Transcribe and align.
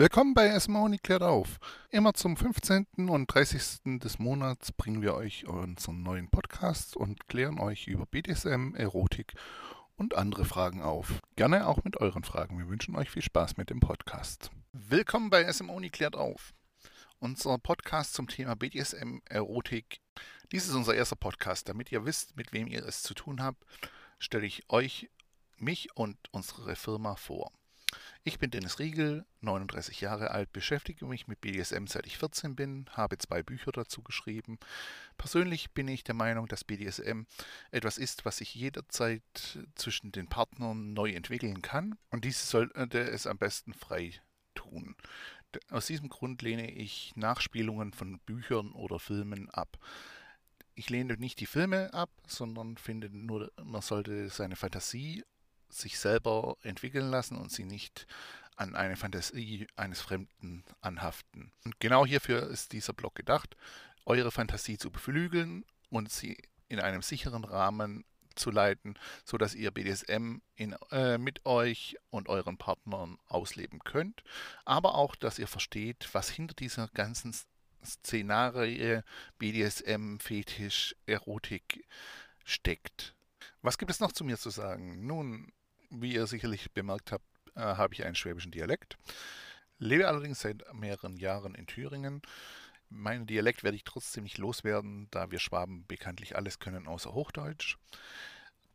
Willkommen 0.00 0.32
bei 0.32 0.58
SMONI 0.58 0.96
klärt 0.96 1.22
auf. 1.22 1.58
Immer 1.90 2.14
zum 2.14 2.34
15. 2.34 2.86
und 3.10 3.26
30. 3.26 3.98
des 3.98 4.18
Monats 4.18 4.72
bringen 4.72 5.02
wir 5.02 5.14
euch 5.14 5.46
unseren 5.46 6.02
neuen 6.02 6.30
Podcast 6.30 6.96
und 6.96 7.28
klären 7.28 7.60
euch 7.60 7.86
über 7.86 8.06
BDSM, 8.06 8.74
Erotik 8.76 9.34
und 9.96 10.14
andere 10.14 10.46
Fragen 10.46 10.80
auf. 10.80 11.20
Gerne 11.36 11.66
auch 11.66 11.84
mit 11.84 11.98
euren 11.98 12.24
Fragen. 12.24 12.56
Wir 12.56 12.70
wünschen 12.70 12.96
euch 12.96 13.10
viel 13.10 13.20
Spaß 13.20 13.58
mit 13.58 13.68
dem 13.68 13.80
Podcast. 13.80 14.50
Willkommen 14.72 15.28
bei 15.28 15.52
SMONI 15.52 15.90
klärt 15.90 16.16
auf. 16.16 16.54
Unser 17.18 17.58
Podcast 17.58 18.14
zum 18.14 18.26
Thema 18.26 18.56
BDSM, 18.56 19.18
Erotik. 19.26 20.00
Dies 20.50 20.66
ist 20.66 20.74
unser 20.74 20.94
erster 20.94 21.16
Podcast. 21.16 21.68
Damit 21.68 21.92
ihr 21.92 22.06
wisst, 22.06 22.38
mit 22.38 22.54
wem 22.54 22.68
ihr 22.68 22.86
es 22.86 23.02
zu 23.02 23.12
tun 23.12 23.42
habt, 23.42 23.62
stelle 24.18 24.46
ich 24.46 24.64
euch, 24.70 25.10
mich 25.58 25.94
und 25.94 26.16
unsere 26.30 26.74
Firma 26.74 27.16
vor. 27.16 27.52
Ich 28.30 28.38
bin 28.38 28.52
Dennis 28.52 28.78
Riegel, 28.78 29.26
39 29.40 30.02
Jahre 30.02 30.30
alt, 30.30 30.52
beschäftige 30.52 31.04
mich 31.04 31.26
mit 31.26 31.40
BDSM 31.40 31.88
seit 31.88 32.06
ich 32.06 32.16
14 32.16 32.54
bin, 32.54 32.86
habe 32.92 33.18
zwei 33.18 33.42
Bücher 33.42 33.72
dazu 33.72 34.04
geschrieben. 34.04 34.60
Persönlich 35.18 35.72
bin 35.72 35.88
ich 35.88 36.04
der 36.04 36.14
Meinung, 36.14 36.46
dass 36.46 36.62
BDSM 36.62 37.22
etwas 37.72 37.98
ist, 37.98 38.24
was 38.24 38.36
sich 38.36 38.54
jederzeit 38.54 39.58
zwischen 39.74 40.12
den 40.12 40.28
Partnern 40.28 40.92
neu 40.92 41.10
entwickeln 41.10 41.60
kann 41.60 41.98
und 42.10 42.24
dies 42.24 42.48
sollte 42.48 43.00
es 43.00 43.26
am 43.26 43.36
besten 43.36 43.74
frei 43.74 44.12
tun. 44.54 44.94
Aus 45.68 45.86
diesem 45.86 46.08
Grund 46.08 46.40
lehne 46.42 46.70
ich 46.70 47.12
Nachspielungen 47.16 47.92
von 47.92 48.20
Büchern 48.20 48.70
oder 48.70 49.00
Filmen 49.00 49.50
ab. 49.50 49.76
Ich 50.76 50.88
lehne 50.88 51.14
nicht 51.14 51.40
die 51.40 51.46
Filme 51.46 51.92
ab, 51.92 52.10
sondern 52.28 52.76
finde 52.76 53.10
nur, 53.10 53.50
man 53.60 53.82
sollte 53.82 54.28
seine 54.28 54.54
Fantasie 54.54 55.24
sich 55.70 55.98
selber 55.98 56.56
entwickeln 56.62 57.10
lassen 57.10 57.36
und 57.36 57.50
sie 57.50 57.64
nicht 57.64 58.06
an 58.56 58.76
eine 58.76 58.96
Fantasie 58.96 59.66
eines 59.76 60.00
Fremden 60.00 60.64
anhaften. 60.80 61.52
Und 61.64 61.80
genau 61.80 62.04
hierfür 62.04 62.48
ist 62.48 62.72
dieser 62.72 62.92
Blog 62.92 63.14
gedacht, 63.14 63.56
eure 64.04 64.30
Fantasie 64.30 64.76
zu 64.76 64.90
beflügeln 64.90 65.64
und 65.88 66.10
sie 66.12 66.36
in 66.68 66.80
einem 66.80 67.02
sicheren 67.02 67.44
Rahmen 67.44 68.04
zu 68.34 68.50
leiten, 68.50 68.98
sodass 69.24 69.54
ihr 69.54 69.70
BDSM 69.70 70.38
in, 70.54 70.76
äh, 70.90 71.18
mit 71.18 71.44
euch 71.46 71.96
und 72.10 72.28
euren 72.28 72.58
Partnern 72.58 73.18
ausleben 73.26 73.80
könnt, 73.80 74.22
aber 74.64 74.94
auch, 74.94 75.16
dass 75.16 75.38
ihr 75.38 75.48
versteht, 75.48 76.08
was 76.12 76.28
hinter 76.28 76.54
dieser 76.54 76.88
ganzen 76.88 77.34
Szenarie 77.84 79.00
BDSM, 79.38 80.18
Fetisch, 80.18 80.94
Erotik 81.06 81.86
steckt. 82.44 83.14
Was 83.62 83.78
gibt 83.78 83.90
es 83.90 84.00
noch 84.00 84.12
zu 84.12 84.24
mir 84.24 84.38
zu 84.38 84.50
sagen? 84.50 85.06
Nun, 85.06 85.52
wie 85.90 86.14
ihr 86.14 86.26
sicherlich 86.26 86.70
bemerkt 86.72 87.12
habt, 87.12 87.24
äh, 87.54 87.60
habe 87.60 87.94
ich 87.94 88.04
einen 88.04 88.14
schwäbischen 88.14 88.52
Dialekt. 88.52 88.96
Lebe 89.78 90.08
allerdings 90.08 90.40
seit 90.40 90.62
mehreren 90.74 91.16
Jahren 91.16 91.54
in 91.54 91.66
Thüringen. 91.66 92.22
Meinen 92.90 93.26
Dialekt 93.26 93.62
werde 93.62 93.76
ich 93.76 93.84
trotzdem 93.84 94.24
nicht 94.24 94.38
loswerden, 94.38 95.08
da 95.10 95.30
wir 95.30 95.38
Schwaben 95.38 95.86
bekanntlich 95.86 96.36
alles 96.36 96.58
können 96.58 96.88
außer 96.88 97.14
Hochdeutsch. 97.14 97.76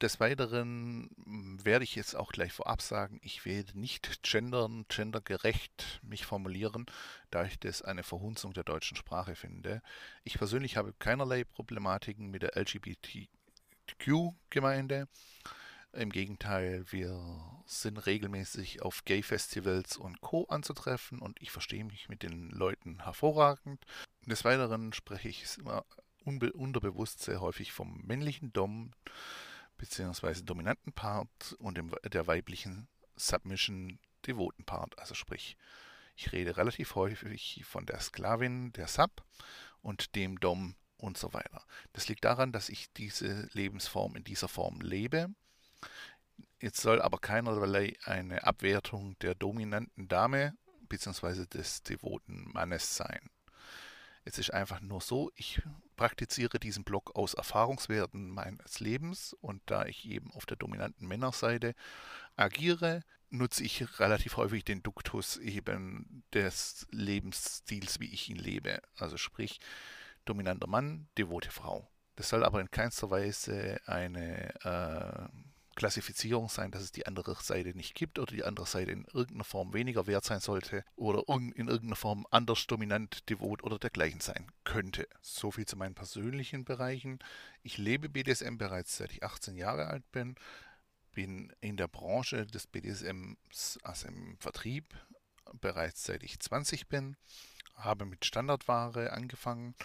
Des 0.02 0.20
Weiteren 0.20 1.10
hm, 1.24 1.64
werde 1.64 1.86
ich 1.86 1.96
jetzt 1.96 2.16
auch 2.16 2.32
gleich 2.32 2.52
vorab 2.52 2.82
sagen, 2.82 3.20
ich 3.22 3.46
werde 3.46 3.80
nicht 3.80 4.24
gendern, 4.24 4.86
gendergerecht 4.90 6.02
mich 6.04 6.26
formulieren, 6.26 6.86
da 7.32 7.46
ich 7.46 7.58
das 7.60 7.82
eine 7.82 8.04
Verhunzung 8.04 8.54
der 8.54 8.66
deutschen 8.66 8.98
Sprache 8.98 9.36
finde. 9.36 9.82
Ich 10.24 10.38
persönlich 10.38 10.76
habe 10.76 10.94
keinerlei 11.00 11.46
Problematiken 11.46 12.30
mit 12.30 12.42
der 12.42 12.58
LGBTQ-Gemeinde. 12.58 15.08
Im 15.96 16.12
Gegenteil, 16.12 16.84
wir 16.92 17.18
sind 17.66 18.06
regelmäßig 18.06 18.82
auf 18.82 19.06
Gay-Festivals 19.06 19.96
und 19.96 20.20
Co. 20.20 20.44
anzutreffen 20.50 21.20
und 21.20 21.42
ich 21.42 21.52
verstehe 21.52 21.86
mich 21.86 22.10
mit 22.10 22.22
den 22.22 22.50
Leuten 22.50 23.04
hervorragend. 23.04 23.86
Des 24.26 24.44
Weiteren 24.44 24.92
spreche 24.92 25.30
ich 25.30 25.58
immer 25.58 25.86
unterbewusst 26.26 27.22
sehr 27.22 27.40
häufig 27.40 27.72
vom 27.72 28.02
männlichen 28.04 28.52
Dom 28.52 28.92
bzw. 29.78 30.42
dominanten 30.42 30.92
Part 30.92 31.56
und 31.60 31.78
dem, 31.78 31.96
der 32.04 32.28
weiblichen 32.28 32.90
Submission 33.16 33.98
devoten 34.28 34.66
Part. 34.66 35.00
Also 35.00 35.16
sprich, 35.16 35.56
ich 36.18 36.34
rede 36.34 36.58
relativ 36.58 36.96
häufig 36.96 37.64
von 37.66 37.86
der 37.86 38.02
Sklavin, 38.02 38.74
der 38.74 38.88
Sub 38.88 39.24
und 39.82 40.16
dem 40.16 40.42
Dom 40.42 40.76
und 40.98 41.18
so 41.18 41.32
weiter. 41.32 41.64
Das 41.94 42.10
liegt 42.10 42.26
daran, 42.26 42.52
dass 42.52 42.68
ich 42.68 42.92
diese 42.92 43.48
Lebensform 43.54 44.18
in 44.18 44.26
dieser 44.26 44.50
Form 44.50 44.82
lebe 44.82 45.34
Jetzt 46.60 46.82
soll 46.82 47.02
aber 47.02 47.18
keinerlei 47.18 47.94
eine 48.04 48.44
Abwertung 48.44 49.18
der 49.20 49.36
dominanten 49.36 50.08
Dame 50.08 50.56
bzw. 50.88 51.46
des 51.46 51.84
devoten 51.84 52.50
Mannes 52.54 52.96
sein. 52.96 53.30
Es 54.24 54.40
ist 54.40 54.52
einfach 54.52 54.82
nur 54.82 55.02
so, 55.02 55.32
ich 55.36 55.62
praktiziere 55.96 56.60
diesen 56.60 56.84
Block 56.84 57.16
aus 57.16 57.36
Erfahrungswerten 57.36 58.30
meines 58.30 58.80
Lebens 58.80 59.34
und 59.40 59.62
da 59.68 59.86
ich 59.86 60.10
eben 60.10 60.32
auf 60.32 60.48
der 60.48 60.58
dominanten 60.58 61.08
Männerseite 61.08 61.76
agiere, 62.36 63.04
nutze 63.30 63.64
ich 63.64 64.00
relativ 64.00 64.38
häufig 64.38 64.64
den 64.64 64.82
Duktus 64.82 65.38
eben 65.38 66.24
des 66.34 66.88
Lebensstils, 66.90 68.00
wie 68.00 68.12
ich 68.12 68.30
ihn 68.30 68.38
lebe. 68.38 68.82
Also 68.98 69.18
sprich, 69.18 69.60
dominanter 70.26 70.68
Mann, 70.68 71.08
devote 71.18 71.52
Frau. 71.52 71.88
Das 72.16 72.30
soll 72.30 72.44
aber 72.44 72.62
in 72.62 72.72
keinster 72.72 73.12
Weise 73.12 73.80
eine 73.86 74.56
äh, 74.64 75.55
Klassifizierung 75.76 76.50
sein, 76.50 76.72
dass 76.72 76.82
es 76.82 76.92
die 76.92 77.06
andere 77.06 77.36
Seite 77.36 77.76
nicht 77.76 77.96
gibt 77.96 78.18
oder 78.18 78.32
die 78.32 78.44
andere 78.44 78.66
Seite 78.66 78.92
in 78.92 79.06
irgendeiner 79.06 79.44
Form 79.44 79.74
weniger 79.74 80.08
wert 80.08 80.24
sein 80.24 80.40
sollte 80.40 80.86
oder 80.96 81.24
in 81.28 81.68
irgendeiner 81.68 81.98
Form 81.98 82.26
anders 82.32 82.66
dominant, 82.68 83.30
devot 83.30 83.64
oder 83.64 83.78
dergleichen 83.78 84.22
sein 84.22 84.52
könnte. 84.64 85.08
So 85.22 85.52
viel 85.52 85.66
zu 85.66 85.76
meinen 85.76 85.96
persönlichen 85.96 86.64
Bereichen. 86.64 87.20
Ich 87.62 87.78
lebe 87.78 88.10
BDSM 88.10 88.58
bereits 88.58 88.98
seit 88.98 89.12
ich 89.12 89.24
18 89.24 89.56
Jahre 89.58 89.88
alt 89.88 90.10
bin, 90.12 90.36
bin 91.12 91.52
in 91.62 91.78
der 91.78 91.88
Branche 91.88 92.46
des 92.46 92.68
BDSMs, 92.68 93.80
also 93.84 94.08
im 94.08 94.38
Vertrieb, 94.40 94.86
bereits 95.60 96.04
seit 96.06 96.24
ich 96.24 96.40
20 96.40 96.88
bin, 96.88 97.18
habe 97.76 98.06
mit 98.06 98.26
Standardware 98.26 99.12
angefangen, 99.12 99.76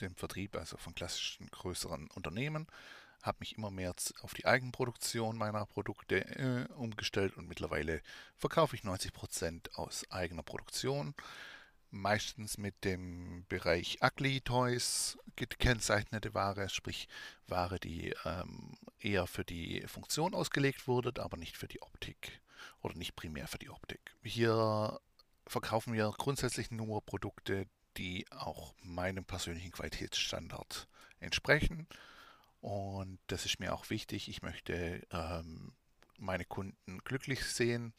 dem 0.00 0.14
Vertrieb 0.14 0.56
also 0.56 0.76
von 0.76 0.94
klassischen 0.94 1.50
größeren 1.50 2.08
Unternehmen 2.10 2.66
habe 3.22 3.38
mich 3.40 3.56
immer 3.56 3.70
mehr 3.70 3.94
auf 4.22 4.34
die 4.34 4.46
Eigenproduktion 4.46 5.36
meiner 5.36 5.66
Produkte 5.66 6.24
äh, 6.38 6.72
umgestellt 6.74 7.36
und 7.36 7.48
mittlerweile 7.48 8.00
verkaufe 8.36 8.76
ich 8.76 8.82
90% 8.82 9.74
aus 9.74 10.08
eigener 10.10 10.42
Produktion. 10.42 11.14
Meistens 11.90 12.58
mit 12.58 12.84
dem 12.84 13.46
Bereich 13.48 13.98
Ugly 14.02 14.42
Toys 14.42 15.18
gekennzeichnete 15.36 16.34
Ware, 16.34 16.68
sprich 16.68 17.08
Ware, 17.46 17.80
die 17.80 18.14
ähm, 18.24 18.76
eher 19.00 19.26
für 19.26 19.44
die 19.44 19.82
Funktion 19.86 20.34
ausgelegt 20.34 20.86
wurde, 20.86 21.22
aber 21.22 21.38
nicht 21.38 21.56
für 21.56 21.68
die 21.68 21.80
Optik 21.80 22.40
oder 22.82 22.94
nicht 22.94 23.16
primär 23.16 23.48
für 23.48 23.58
die 23.58 23.70
Optik. 23.70 24.14
Hier 24.22 25.00
verkaufen 25.46 25.94
wir 25.94 26.12
grundsätzlich 26.18 26.70
nur 26.70 27.04
Produkte, 27.04 27.66
die 27.96 28.26
auch 28.30 28.74
meinem 28.82 29.24
persönlichen 29.24 29.72
Qualitätsstandard 29.72 30.88
entsprechen 31.20 31.88
und 32.60 33.18
das 33.28 33.44
ist 33.44 33.60
mir 33.60 33.72
auch 33.72 33.90
wichtig. 33.90 34.28
Ich 34.28 34.42
möchte 34.42 35.06
ähm, 35.10 35.72
meine 36.18 36.44
Kunden 36.44 36.98
glücklich 37.04 37.44
sehen 37.44 37.92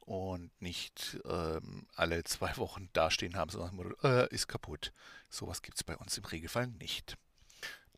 und 0.00 0.50
nicht 0.60 1.20
ähm, 1.24 1.86
alle 1.94 2.24
zwei 2.24 2.56
Wochen 2.56 2.88
dastehen 2.92 3.36
haben, 3.36 3.50
sondern 3.50 3.94
äh, 4.02 4.28
ist 4.34 4.48
kaputt. 4.48 4.92
Sowas 5.28 5.62
gibt 5.62 5.78
es 5.78 5.84
bei 5.84 5.96
uns 5.96 6.18
im 6.18 6.24
Regelfall 6.24 6.66
nicht. 6.66 7.16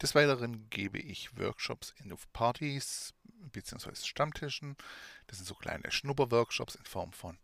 Des 0.03 0.14
Weiteren 0.14 0.69
gebe 0.70 0.98
ich 0.98 1.38
Workshops 1.38 1.94
in 1.98 2.14
Partys 2.32 3.14
bzw. 3.53 3.94
Stammtischen. 3.94 4.76
Das 5.28 5.38
sind 5.38 5.46
so 5.46 5.55
kleine 5.55 5.90
Schnupper-Workshops 5.90 6.75
in 6.75 6.84
Form 6.84 7.12
von, 7.12 7.38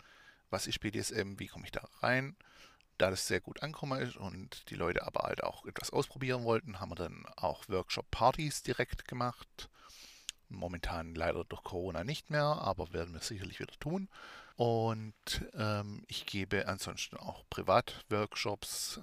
was 0.51 0.67
ist 0.67 0.81
BDSM, 0.81 1.39
wie 1.39 1.47
komme 1.47 1.65
ich 1.65 1.73
da 1.73 1.89
rein 2.01 2.37
da 3.01 3.11
das 3.11 3.27
sehr 3.27 3.41
gut 3.41 3.63
angekommen 3.63 4.01
ist 4.01 4.17
und 4.17 4.69
die 4.71 4.75
Leute 4.75 5.07
aber 5.07 5.23
halt 5.23 5.43
auch 5.43 5.65
etwas 5.65 5.91
ausprobieren 5.91 6.45
wollten, 6.45 6.81
haben 6.81 6.91
wir 6.91 6.97
dann 6.97 7.25
auch 7.37 7.69
Workshop-Partys 7.69 8.63
direkt 8.63 9.09
gemacht. 9.09 9.71
Momentan 10.49 11.15
leider 11.15 11.45
durch 11.45 11.63
Corona 11.63 12.05
nicht 12.05 12.31
mehr, 12.31 12.43
aber 12.43 12.93
werden 12.93 13.15
wir 13.15 13.21
sicherlich 13.21 13.61
wieder 13.61 13.79
tun. 13.79 14.09
Und 14.57 15.15
ähm, 15.55 16.05
ich 16.09 16.27
gebe 16.27 16.69
ansonsten 16.69 17.17
auch 17.17 17.45
Privat-Workshops 17.49 19.01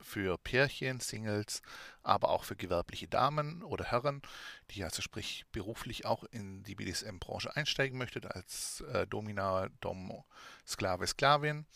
für 0.00 0.36
Pärchen, 0.38 1.00
Singles, 1.00 1.62
aber 2.02 2.28
auch 2.28 2.44
für 2.44 2.56
gewerbliche 2.56 3.08
Damen 3.08 3.62
oder 3.62 3.86
Herren, 3.86 4.22
die 4.70 4.84
also 4.84 5.00
sprich 5.00 5.44
beruflich 5.52 6.04
auch 6.04 6.24
in 6.24 6.62
die 6.64 6.74
BDSM-Branche 6.74 7.56
einsteigen 7.56 7.98
möchten 7.98 8.26
als 8.26 8.82
äh, 8.92 9.06
Domina, 9.06 9.68
Dom, 9.80 10.24
Sklave, 10.66 11.06
Sklavin. 11.06 11.66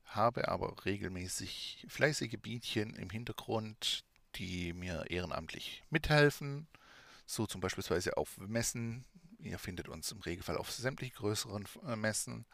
habe 0.05 0.49
aber 0.49 0.85
regelmäßig 0.85 1.87
fleißige 1.89 2.39
Bietchen 2.41 2.95
im 2.97 3.11
Hintergrund, 3.11 4.05
die 4.37 4.73
mir 4.73 5.05
ehrenamtlich 5.09 5.83
mithelfen. 5.91 6.67
So 7.27 7.47
zum 7.47 7.61
Beispiel 7.61 7.85
auf 8.17 8.39
Messen. 8.39 9.05
Ihr 9.41 9.59
findet 9.59 9.89
uns 9.89 10.11
im 10.13 10.21
Regelfall 10.21 10.57
auf 10.57 10.73
sämtlichen 10.73 11.17
größeren 11.17 11.67
äh, 11.87 11.97
Messen. 11.97 12.47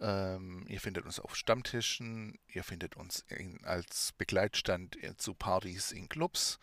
Ähm, 0.00 0.64
ihr 0.68 0.80
findet 0.80 1.04
uns 1.04 1.20
auf 1.20 1.36
Stammtischen. 1.36 2.38
Ihr 2.48 2.64
findet 2.64 2.96
uns 2.96 3.24
in, 3.28 3.62
als 3.64 4.12
Begleitstand 4.16 5.02
äh, 5.02 5.16
zu 5.16 5.34
Partys 5.34 5.92
in 5.92 6.08
Clubs. 6.08 6.58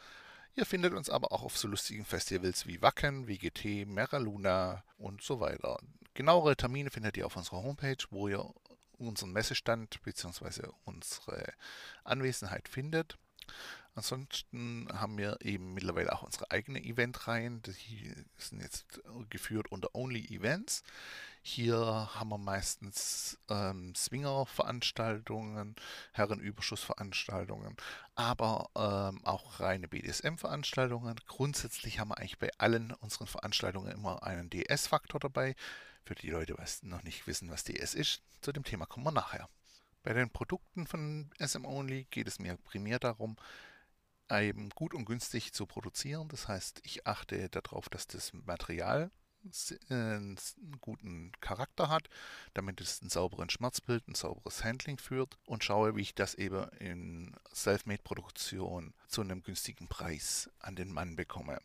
Ihr 0.58 0.66
findet 0.66 0.94
uns 0.94 1.12
aber 1.12 1.32
auch 1.32 1.44
auf 1.44 1.56
so 1.56 1.68
lustigen 1.68 2.04
Festivals 2.04 2.66
wie 2.66 2.82
Wacken, 2.82 3.28
WGT, 3.28 3.86
Meraluna 3.86 4.84
und 4.98 5.22
so 5.22 5.40
weiter. 5.40 5.78
Genauere 6.16 6.56
Termine 6.56 6.90
findet 6.90 7.16
ihr 7.16 7.28
auf 7.28 7.36
unserer 7.36 7.62
Homepage, 7.62 8.04
wo 8.10 8.28
ihr 8.28 8.44
unseren 8.98 9.34
Messestand 9.34 10.02
bzw. 10.02 10.70
unsere 10.84 11.54
Anwesenheit 12.04 12.70
findet. 12.70 13.20
Ansonsten 13.94 14.88
haben 14.92 15.20
wir 15.20 15.38
eben 15.42 15.76
mittlerweile 15.76 16.12
auch 16.12 16.24
unsere 16.24 16.50
eigene 16.50 16.84
Eventreihen. 16.84 17.62
Die 17.62 18.16
sind 18.38 18.60
jetzt 18.60 19.00
geführt 19.30 19.72
unter 19.72 19.94
Only 19.94 20.26
Events. 20.26 20.82
Hier 21.50 21.78
haben 22.14 22.28
wir 22.28 22.38
meistens 22.38 23.40
ähm, 23.48 23.96
Swinger-Veranstaltungen, 23.96 25.78
Herrenüberschussveranstaltungen, 26.12 27.78
aber 28.16 28.70
ähm, 28.76 29.24
auch 29.24 29.62
reine 29.62 29.88
BDSM-Veranstaltungen. 29.88 31.16
Grundsätzlich 31.26 32.00
haben 32.00 32.10
wir 32.10 32.18
eigentlich 32.18 32.38
bei 32.38 32.52
allen 32.58 32.92
unseren 32.92 33.28
Veranstaltungen 33.28 33.94
immer 33.94 34.24
einen 34.24 34.50
DS-Faktor 34.50 35.22
dabei. 35.22 35.56
Für 36.04 36.16
die 36.16 36.32
Leute, 36.32 36.54
die 36.54 36.88
noch 36.88 37.04
nicht 37.04 37.28
wissen, 37.28 37.50
was 37.50 37.64
DS 37.64 37.94
ist, 37.94 38.22
zu 38.42 38.52
dem 38.52 38.66
Thema 38.66 38.86
kommen 38.86 39.06
wir 39.06 39.14
nachher. 39.14 39.48
Bei 40.04 40.12
den 40.12 40.30
Produkten 40.30 40.86
von 40.86 41.32
SM 41.40 41.64
Only 41.64 42.08
geht 42.12 42.28
es 42.28 42.40
mir 42.40 42.58
primär 42.58 43.00
darum, 43.00 43.38
eben 44.30 44.70
gut 44.72 44.94
und 44.94 45.06
günstig 45.06 45.54
zu 45.54 45.66
produzieren. 45.66 46.28
Das 46.28 46.50
heißt, 46.50 46.82
ich 46.84 47.08
achte 47.08 47.48
darauf, 47.48 47.88
dass 47.88 48.06
das 48.06 48.34
Material 48.34 49.12
einen 49.90 50.38
guten 50.82 51.32
Charakter 51.42 51.90
hat, 51.90 52.10
damit 52.54 52.82
es 52.82 53.02
einen 53.02 53.10
sauberen 53.10 53.50
Schmerzbild, 53.50 54.08
ein 54.08 54.16
sauberes 54.16 54.64
Handling 54.64 54.98
führt 54.98 55.38
und 55.46 55.64
schaue, 55.64 55.96
wie 55.96 56.02
ich 56.02 56.16
das 56.16 56.36
eben 56.36 56.70
in 56.80 57.36
Selfmade-Produktion 57.52 58.94
zu 59.08 59.22
einem 59.22 59.42
günstigen 59.42 59.88
Preis 59.88 60.50
an 60.60 60.76
den 60.76 60.92
Mann 60.92 61.16
bekomme. 61.16 61.60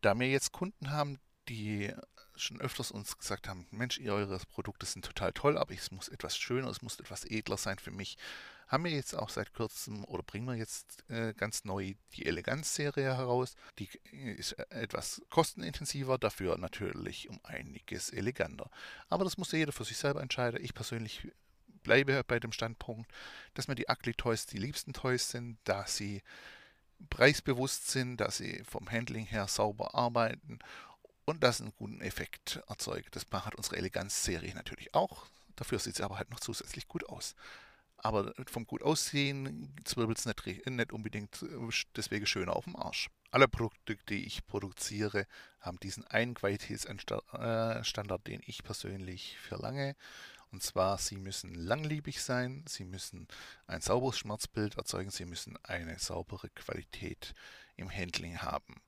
Da 0.00 0.18
wir 0.18 0.28
jetzt 0.28 0.52
Kunden 0.52 0.90
haben, 0.90 1.18
die 1.48 1.92
schon 2.36 2.60
öfters 2.60 2.90
uns 2.90 3.18
gesagt 3.18 3.48
haben, 3.48 3.66
Mensch, 3.70 4.00
eure 4.00 4.38
Produkte 4.48 4.86
sind 4.86 5.04
total 5.04 5.32
toll, 5.32 5.58
aber 5.58 5.74
es 5.74 5.90
muss 5.90 6.08
etwas 6.08 6.36
schöner, 6.36 6.68
es 6.68 6.82
muss 6.82 7.00
etwas 7.00 7.24
edler 7.24 7.56
sein 7.56 7.78
für 7.78 7.90
mich 7.90 8.16
haben 8.68 8.84
wir 8.84 8.90
jetzt 8.90 9.14
auch 9.14 9.28
seit 9.28 9.52
kurzem 9.52 10.04
oder 10.04 10.22
bringen 10.22 10.46
wir 10.46 10.54
jetzt 10.54 11.08
äh, 11.08 11.34
ganz 11.34 11.64
neu 11.64 11.94
die 12.14 12.26
Eleganz-Serie 12.26 13.16
heraus. 13.16 13.54
Die 13.78 13.88
ist 14.10 14.52
etwas 14.70 15.22
kostenintensiver, 15.30 16.18
dafür 16.18 16.58
natürlich 16.58 17.28
um 17.28 17.38
einiges 17.44 18.10
eleganter. 18.10 18.68
Aber 19.08 19.24
das 19.24 19.38
muss 19.38 19.52
jeder 19.52 19.72
für 19.72 19.84
sich 19.84 19.96
selber 19.96 20.20
entscheiden. 20.20 20.62
Ich 20.64 20.74
persönlich 20.74 21.28
bleibe 21.84 22.24
bei 22.24 22.40
dem 22.40 22.50
Standpunkt, 22.50 23.10
dass 23.54 23.68
mir 23.68 23.76
die 23.76 23.86
Ugly 23.88 24.14
Toys 24.14 24.46
die 24.46 24.58
liebsten 24.58 24.92
Toys 24.92 25.30
sind, 25.30 25.58
da 25.64 25.86
sie 25.86 26.22
preisbewusst 27.10 27.90
sind, 27.90 28.16
dass 28.16 28.38
sie 28.38 28.64
vom 28.64 28.90
Handling 28.90 29.26
her 29.26 29.46
sauber 29.46 29.94
arbeiten 29.94 30.58
und 31.26 31.42
das 31.42 31.60
einen 31.60 31.74
guten 31.76 32.00
Effekt 32.00 32.62
erzeugt. 32.68 33.14
Das 33.14 33.30
macht 33.30 33.54
unsere 33.56 33.76
Eleganz-Serie 33.76 34.54
natürlich 34.54 34.94
auch. 34.94 35.26
Dafür 35.56 35.78
sieht 35.78 35.96
sie 35.96 36.02
aber 36.02 36.16
halt 36.16 36.30
noch 36.30 36.40
zusätzlich 36.40 36.88
gut 36.88 37.06
aus. 37.08 37.34
Aber 37.98 38.32
vom 38.46 38.66
gut 38.66 38.82
aussehen 38.82 39.74
zwirbelt 39.84 40.18
es 40.18 40.26
nicht, 40.26 40.66
nicht 40.66 40.92
unbedingt 40.92 41.42
äh, 41.42 41.68
deswegen 41.96 42.26
schöner 42.26 42.54
auf 42.54 42.64
dem 42.64 42.76
Arsch. 42.76 43.08
Alle 43.30 43.48
Produkte, 43.48 43.96
die 44.08 44.26
ich 44.26 44.46
produziere, 44.46 45.26
haben 45.60 45.80
diesen 45.80 46.06
einen 46.06 46.34
Qualitätsstandard, 46.34 48.28
äh, 48.28 48.30
den 48.30 48.42
ich 48.46 48.62
persönlich 48.62 49.36
verlange. 49.38 49.96
Und 50.52 50.62
zwar, 50.62 50.98
sie 50.98 51.16
müssen 51.16 51.54
langlebig 51.54 52.22
sein, 52.22 52.64
sie 52.68 52.84
müssen 52.84 53.26
ein 53.66 53.80
sauberes 53.80 54.18
Schmerzbild 54.18 54.76
erzeugen, 54.76 55.10
sie 55.10 55.24
müssen 55.24 55.58
eine 55.64 55.98
saubere 55.98 56.50
Qualität 56.50 57.34
im 57.76 57.90
Handling 57.90 58.38
haben. 58.38 58.80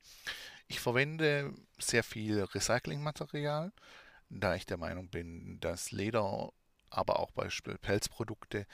Ich 0.68 0.80
verwende 0.80 1.54
sehr 1.78 2.04
viel 2.04 2.42
Recyclingmaterial, 2.42 3.72
da 4.28 4.54
ich 4.54 4.66
der 4.66 4.76
Meinung 4.76 5.08
bin, 5.08 5.58
dass 5.60 5.92
Leder, 5.92 6.50
aber 6.90 7.18
auch 7.20 7.30
beispielsweise 7.30 7.78
Pelzprodukte 7.78 8.66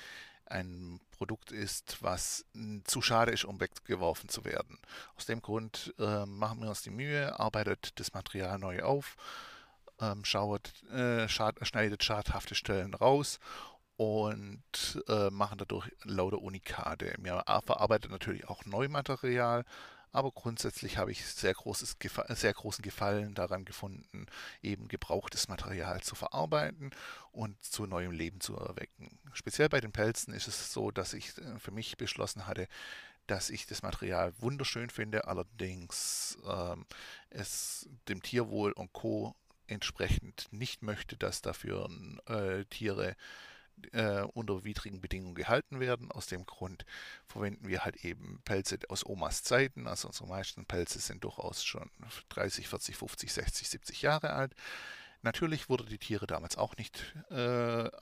ein 0.47 1.01
Produkt 1.11 1.53
ist, 1.53 2.03
was 2.03 2.45
zu 2.85 3.01
schade 3.01 3.33
ist, 3.33 3.45
um 3.45 3.61
weggeworfen 3.61 4.29
zu 4.29 4.45
werden. 4.45 4.79
Aus 5.17 5.27
dem 5.27 5.41
Grund 5.41 5.95
äh, 5.99 6.27
machen 6.27 6.61
wir 6.61 6.69
uns 6.69 6.83
die 6.83 6.91
Mühe, 6.91 7.39
arbeitet 7.39 7.99
das 7.99 8.13
Material 8.13 8.59
neu 8.59 8.83
auf, 8.83 9.17
ähm, 10.01 10.25
schaut, 10.25 10.83
äh, 10.91 11.29
schad, 11.29 11.57
schneidet 11.67 12.03
schadhafte 12.03 12.55
Stellen 12.55 12.95
raus 12.95 13.39
und 13.97 15.03
äh, 15.09 15.31
machen 15.31 15.59
dadurch 15.59 15.91
lauter 16.03 16.41
Unikate. 16.41 17.15
Wir 17.19 17.43
verarbeitet 17.65 18.11
natürlich 18.11 18.49
auch 18.49 18.65
Neumaterial, 18.65 19.65
aber 20.15 20.31
grundsätzlich 20.31 20.97
habe 20.97 21.11
ich 21.11 21.27
sehr, 21.27 21.55
großes, 21.55 21.97
sehr 22.29 22.53
großen 22.53 22.83
Gefallen 22.83 23.35
daran 23.35 23.65
gefunden, 23.65 24.27
eben 24.63 24.87
gebrauchtes 24.87 25.49
Material 25.49 26.03
zu 26.03 26.15
verarbeiten 26.15 26.93
und 27.33 27.63
zu 27.65 27.87
neuem 27.87 28.13
Leben 28.13 28.41
zu 28.41 28.57
erwecken. 28.57 29.19
Speziell 29.33 29.69
bei 29.69 29.81
den 29.81 29.91
Pelzen 29.91 30.33
ist 30.33 30.47
es 30.47 30.73
so, 30.73 30.93
dass 30.93 31.15
ich 31.15 31.37
äh, 31.39 31.59
für 31.59 31.73
mich 31.73 31.97
beschlossen 31.97 32.47
hatte, 32.47 32.69
dass 33.27 33.51
ich 33.51 33.67
das 33.67 33.83
Material 33.83 34.33
wunderschön 34.39 34.89
finde, 34.89 35.27
allerdings 35.27 36.39
ähm, 36.47 36.87
es 37.31 37.89
dem 38.09 38.23
Tierwohl 38.23 38.71
und 38.71 38.93
Co. 38.93 39.35
entsprechend 39.67 40.47
nicht 40.53 40.83
möchte, 40.83 41.17
dass 41.17 41.43
dafür 41.43 41.91
äh, 42.27 42.65
Tiere 42.67 43.17
äh, 43.93 44.23
unter 44.35 44.65
widrigen 44.65 45.01
Bedingungen 45.01 45.35
gehalten 45.35 45.81
werden. 45.81 46.11
Aus 46.11 46.27
dem 46.27 46.47
Grund 46.47 46.85
verwenden 47.27 47.69
wir 47.69 47.85
halt 47.85 48.05
eben 48.05 48.41
Pelze 48.45 48.79
aus 48.89 49.05
Omas 49.07 49.43
Zeiten. 49.43 49.87
Also 49.87 50.09
unsere 50.09 50.29
meisten 50.29 50.67
Pelze 50.67 50.99
sind 50.99 51.25
durchaus 51.25 51.65
schon 51.65 51.91
30, 52.31 52.69
40, 52.69 52.97
50, 52.97 53.33
60, 53.33 53.69
70 53.69 54.03
Jahre 54.03 54.33
alt. 54.33 54.55
Natürlich 55.25 55.71
wurden 55.71 55.89
die 55.89 55.97
Tiere 55.97 56.27
damals 56.27 56.59
auch 56.59 56.77
nicht 56.77 57.17
äh, 57.31 57.35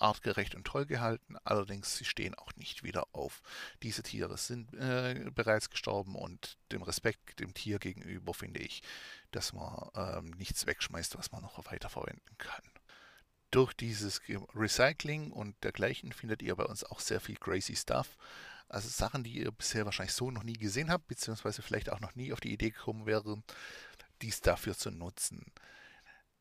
artgerecht 0.00 0.56
und 0.56 0.64
toll 0.66 0.86
gehalten, 0.86 1.36
allerdings 1.44 1.96
sie 1.96 2.04
stehen 2.04 2.34
auch 2.34 2.52
nicht 2.56 2.82
wieder 2.82 3.06
auf. 3.12 3.42
Diese 3.84 4.02
Tiere 4.02 4.36
sind 4.36 4.74
äh, 4.74 5.30
bereits 5.32 5.70
gestorben 5.70 6.16
und 6.16 6.58
dem 6.72 6.82
Respekt 6.82 7.38
dem 7.38 7.54
Tier 7.54 7.78
gegenüber 7.78 8.34
finde 8.34 8.58
ich, 8.58 8.82
dass 9.30 9.52
man 9.52 9.88
ähm, 9.94 10.30
nichts 10.30 10.66
wegschmeißt, 10.66 11.16
was 11.16 11.30
man 11.30 11.42
noch 11.42 11.64
weiterverwenden 11.64 12.38
kann 12.38 12.71
durch 13.52 13.74
dieses 13.74 14.20
Recycling 14.54 15.30
und 15.30 15.62
dergleichen 15.62 16.12
findet 16.12 16.42
ihr 16.42 16.56
bei 16.56 16.64
uns 16.64 16.82
auch 16.82 16.98
sehr 16.98 17.20
viel 17.20 17.36
crazy 17.36 17.76
Stuff. 17.76 18.16
Also 18.68 18.88
Sachen, 18.88 19.22
die 19.22 19.38
ihr 19.38 19.52
bisher 19.52 19.84
wahrscheinlich 19.84 20.14
so 20.14 20.30
noch 20.30 20.42
nie 20.42 20.54
gesehen 20.54 20.90
habt, 20.90 21.06
beziehungsweise 21.06 21.62
vielleicht 21.62 21.90
auch 21.90 22.00
noch 22.00 22.14
nie 22.14 22.32
auf 22.32 22.40
die 22.40 22.52
Idee 22.52 22.70
gekommen 22.70 23.06
wären, 23.06 23.44
dies 24.22 24.40
dafür 24.40 24.76
zu 24.76 24.90
nutzen. 24.90 25.44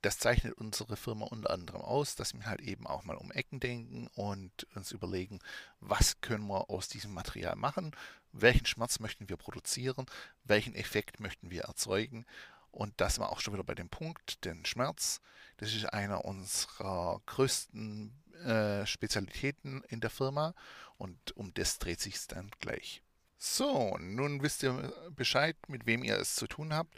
Das 0.01 0.17
zeichnet 0.17 0.53
unsere 0.53 0.95
Firma 0.95 1.25
unter 1.25 1.51
anderem 1.51 1.81
aus, 1.81 2.15
dass 2.15 2.33
wir 2.33 2.45
halt 2.45 2.61
eben 2.61 2.87
auch 2.87 3.03
mal 3.03 3.17
um 3.17 3.31
Ecken 3.31 3.59
denken 3.59 4.07
und 4.15 4.65
uns 4.73 4.91
überlegen, 4.91 5.39
was 5.79 6.21
können 6.21 6.47
wir 6.47 6.69
aus 6.71 6.87
diesem 6.87 7.13
Material 7.13 7.55
machen, 7.55 7.91
welchen 8.31 8.65
Schmerz 8.65 8.99
möchten 8.99 9.29
wir 9.29 9.37
produzieren, 9.37 10.05
welchen 10.43 10.73
Effekt 10.73 11.19
möchten 11.19 11.51
wir 11.51 11.63
erzeugen 11.63 12.25
Und 12.71 12.93
das 12.97 13.19
war 13.19 13.31
auch 13.31 13.41
schon 13.41 13.53
wieder 13.53 13.63
bei 13.63 13.75
dem 13.75 13.89
Punkt, 13.89 14.45
denn 14.45 14.65
Schmerz, 14.65 15.19
das 15.57 15.73
ist 15.73 15.85
einer 15.85 16.25
unserer 16.25 17.21
größten 17.25 18.13
äh, 18.45 18.85
Spezialitäten 18.85 19.83
in 19.89 19.99
der 20.01 20.09
Firma 20.09 20.53
und 20.97 21.35
um 21.35 21.53
das 21.53 21.79
dreht 21.79 21.99
sich 21.99 22.27
dann 22.27 22.49
gleich. 22.59 23.03
So, 23.37 23.97
nun 23.99 24.41
wisst 24.41 24.63
ihr 24.63 24.93
Bescheid, 25.15 25.57
mit 25.67 25.85
wem 25.85 26.03
ihr 26.03 26.17
es 26.17 26.35
zu 26.35 26.47
tun 26.47 26.73
habt. 26.73 26.93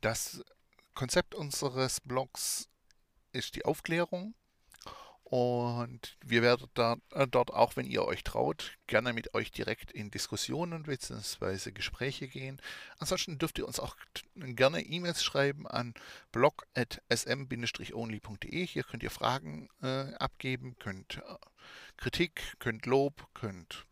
Das 0.00 0.44
Konzept 0.94 1.34
unseres 1.34 2.00
Blogs 2.00 2.68
ist 3.32 3.54
die 3.54 3.64
Aufklärung 3.64 4.34
und 5.24 6.16
wir 6.22 6.42
werden 6.42 6.68
da, 6.74 6.96
äh, 7.12 7.26
dort, 7.26 7.50
auch 7.50 7.76
wenn 7.76 7.86
ihr 7.86 8.04
euch 8.04 8.22
traut, 8.24 8.76
gerne 8.86 9.14
mit 9.14 9.32
euch 9.34 9.50
direkt 9.50 9.90
in 9.90 10.10
Diskussionen 10.10 10.82
bzw. 10.82 11.72
Gespräche 11.72 12.28
gehen. 12.28 12.60
Ansonsten 12.98 13.38
dürft 13.38 13.56
ihr 13.58 13.66
uns 13.66 13.80
auch 13.80 13.96
gerne 14.34 14.82
E-Mails 14.82 15.24
schreiben 15.24 15.66
an 15.66 15.94
blog.sm-only.de. 16.30 18.66
Hier 18.66 18.84
könnt 18.84 19.02
ihr 19.02 19.10
Fragen 19.10 19.70
äh, 19.82 20.12
abgeben, 20.14 20.76
könnt 20.78 21.16
äh, 21.16 21.22
Kritik, 21.96 22.42
könnt 22.58 22.84
Lob, 22.84 23.26
könnt 23.32 23.86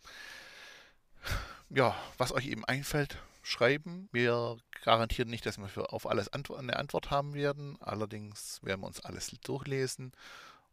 ja, 1.70 1.96
was 2.18 2.32
euch 2.32 2.46
eben 2.46 2.66
einfällt, 2.66 3.16
schreiben. 3.42 4.10
Wir 4.12 4.58
garantieren 4.84 5.30
nicht, 5.30 5.46
dass 5.46 5.56
wir 5.58 5.94
auf 5.94 6.06
alles 6.06 6.28
Antwo 6.28 6.56
eine 6.56 6.76
Antwort 6.76 7.10
haben 7.10 7.32
werden. 7.32 7.80
Allerdings 7.80 8.62
werden 8.62 8.82
wir 8.82 8.88
uns 8.88 9.00
alles 9.00 9.28
durchlesen 9.42 10.12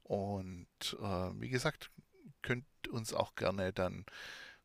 und 0.09 0.97
äh, 0.99 1.39
wie 1.39 1.49
gesagt, 1.49 1.91
könnt 2.41 2.65
uns 2.89 3.13
auch 3.13 3.35
gerne 3.35 3.71
dann 3.71 4.07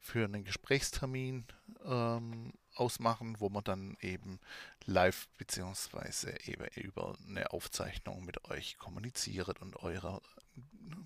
für 0.00 0.24
einen 0.24 0.42
Gesprächstermin 0.42 1.44
ähm, 1.84 2.54
ausmachen, 2.74 3.36
wo 3.40 3.50
man 3.50 3.62
dann 3.62 3.98
eben 4.00 4.40
live 4.86 5.28
beziehungsweise 5.36 6.34
eben 6.46 6.64
über 6.76 7.18
eine 7.28 7.52
Aufzeichnung 7.52 8.24
mit 8.24 8.42
euch 8.50 8.78
kommuniziert 8.78 9.60
und 9.60 9.76
euer 9.76 10.22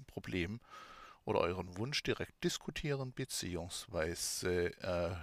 Problem 0.07 0.61
oder 1.25 1.40
euren 1.40 1.76
Wunsch 1.76 2.04
direkt 2.04 2.45
diskutieren 2.45 3.12
beziehungsweise 3.12 4.73
äh, 4.83 5.16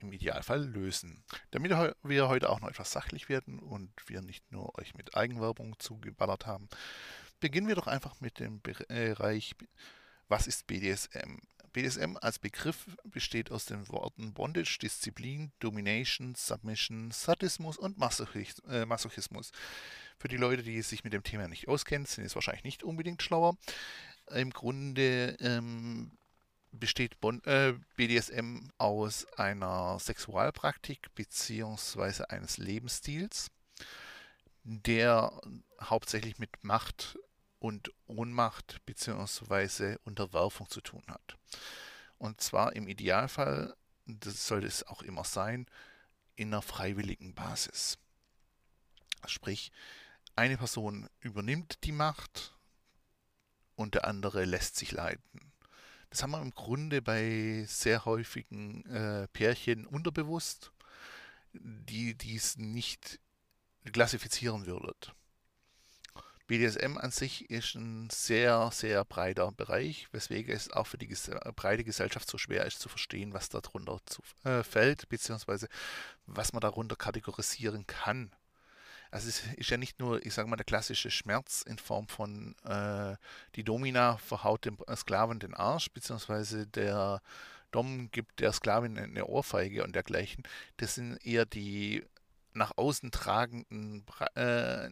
im 0.00 0.12
Idealfall 0.12 0.62
lösen. 0.62 1.24
Damit 1.52 1.72
wir 2.02 2.28
heute 2.28 2.50
auch 2.50 2.60
noch 2.60 2.68
etwas 2.68 2.92
sachlich 2.92 3.30
werden 3.30 3.60
und 3.60 3.90
wir 4.08 4.20
nicht 4.20 4.52
nur 4.52 4.78
euch 4.78 4.94
mit 4.94 5.16
Eigenwerbung 5.16 5.78
zugeballert 5.78 6.44
haben, 6.44 6.68
Beginnen 7.40 7.68
wir 7.68 7.76
doch 7.76 7.86
einfach 7.86 8.20
mit 8.20 8.40
dem 8.40 8.60
Bereich, 8.60 9.54
was 10.28 10.46
ist 10.46 10.66
BDSM? 10.66 11.38
BDSM 11.72 12.16
als 12.20 12.38
Begriff 12.38 12.86
besteht 13.04 13.52
aus 13.52 13.66
den 13.66 13.88
Worten 13.88 14.32
Bondage, 14.32 14.78
Disziplin, 14.82 15.52
Domination, 15.60 16.34
Submission, 16.34 17.10
Sadismus 17.12 17.76
und 17.76 17.96
äh, 18.68 18.84
Masochismus. 18.84 19.52
Für 20.18 20.28
die 20.28 20.36
Leute, 20.36 20.62
die 20.62 20.82
sich 20.82 21.04
mit 21.04 21.12
dem 21.12 21.22
Thema 21.22 21.46
nicht 21.46 21.68
auskennen, 21.68 22.06
sind 22.06 22.24
es 22.24 22.34
wahrscheinlich 22.34 22.64
nicht 22.64 22.82
unbedingt 22.82 23.22
schlauer. 23.22 23.56
Im 24.30 24.50
Grunde 24.50 25.36
ähm, 25.40 26.10
besteht 26.72 27.20
bon 27.20 27.42
äh, 27.44 27.74
BDSM 27.96 28.70
aus 28.78 29.26
einer 29.36 29.98
Sexualpraktik 30.00 31.14
bzw. 31.14 32.24
eines 32.28 32.58
Lebensstils, 32.58 33.50
der 34.64 35.40
hauptsächlich 35.80 36.38
mit 36.38 36.50
Macht 36.62 37.18
und 37.58 37.92
Ohnmacht 38.06 38.84
bzw. 38.86 39.96
Unterwerfung 40.04 40.68
zu 40.68 40.80
tun 40.80 41.02
hat. 41.08 41.36
Und 42.18 42.40
zwar 42.40 42.74
im 42.74 42.88
Idealfall, 42.88 43.74
das 44.06 44.46
sollte 44.46 44.66
es 44.66 44.86
auch 44.86 45.02
immer 45.02 45.24
sein, 45.24 45.66
in 46.36 46.48
einer 46.48 46.62
freiwilligen 46.62 47.34
Basis. 47.34 47.98
Sprich, 49.26 49.72
eine 50.36 50.56
Person 50.56 51.08
übernimmt 51.20 51.84
die 51.84 51.92
Macht 51.92 52.56
und 53.74 53.94
der 53.94 54.06
andere 54.06 54.44
lässt 54.44 54.76
sich 54.76 54.92
leiten. 54.92 55.52
Das 56.10 56.22
haben 56.22 56.30
wir 56.30 56.40
im 56.40 56.52
Grunde 56.52 57.02
bei 57.02 57.64
sehr 57.68 58.04
häufigen 58.04 58.84
äh, 58.86 59.28
Pärchen 59.28 59.86
unterbewusst, 59.86 60.72
die 61.52 62.14
dies 62.14 62.56
nicht 62.56 63.20
klassifizieren 63.92 64.66
würdet. 64.66 65.12
BDSM 66.48 66.96
an 66.96 67.10
sich 67.10 67.50
ist 67.50 67.74
ein 67.74 68.08
sehr, 68.10 68.70
sehr 68.72 69.04
breiter 69.04 69.52
Bereich, 69.52 70.08
weswegen 70.12 70.54
es 70.54 70.72
auch 70.72 70.86
für 70.86 70.96
die 70.96 71.14
breite 71.54 71.84
Gesellschaft 71.84 72.28
so 72.28 72.38
schwer 72.38 72.64
ist 72.64 72.80
zu 72.80 72.88
verstehen, 72.88 73.34
was 73.34 73.50
darunter 73.50 73.98
zu, 74.06 74.22
äh, 74.44 74.64
fällt, 74.64 75.08
beziehungsweise 75.10 75.68
was 76.26 76.54
man 76.54 76.60
darunter 76.60 76.96
kategorisieren 76.96 77.86
kann. 77.86 78.32
Also 79.10 79.28
es 79.28 79.42
ist 79.56 79.70
ja 79.70 79.76
nicht 79.76 80.00
nur, 80.00 80.24
ich 80.24 80.32
sage 80.32 80.48
mal, 80.48 80.56
der 80.56 80.64
klassische 80.64 81.10
Schmerz 81.10 81.62
in 81.62 81.78
Form 81.78 82.08
von 82.08 82.56
äh, 82.64 83.16
die 83.54 83.64
Domina 83.64 84.16
verhaut 84.16 84.64
dem 84.64 84.78
Sklaven 84.96 85.40
den 85.40 85.54
Arsch, 85.54 85.90
beziehungsweise 85.90 86.66
der 86.66 87.20
Dom 87.70 88.10
gibt 88.10 88.40
der 88.40 88.52
Sklavin 88.52 88.98
eine 88.98 89.26
Ohrfeige 89.26 89.84
und 89.84 89.94
dergleichen. 89.94 90.44
Das 90.78 90.94
sind 90.94 91.18
eher 91.24 91.44
die 91.44 92.04
nach 92.54 92.72
außen 92.76 93.10
tragenden 93.10 94.04
äh, 94.34 94.88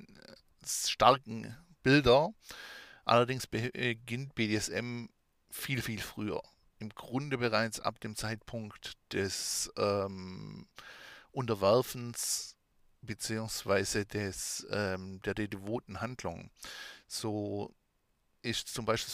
starken 0.67 1.57
Bilder. 1.83 2.35
Allerdings 3.05 3.47
beginnt 3.47 4.35
BDSM 4.35 5.07
viel, 5.51 5.83
viel 5.83 6.01
früher. 6.01 6.43
Im 6.79 6.91
Grunde 6.91 7.39
bereits 7.39 7.81
ab 7.81 8.01
dem 8.01 8.17
Zeitpunkt 8.17 8.97
des 9.13 9.73
ähm, 9.79 10.67
Unterwerfens 11.33 12.57
des, 14.05 14.67
ähm, 14.71 15.21
der, 15.23 15.35
der 15.35 15.49
devoten 15.49 16.01
Handlung. 16.01 16.51
So 17.07 17.75
ist 18.43 18.69
zum 18.69 18.85
Beispiel 18.85 19.13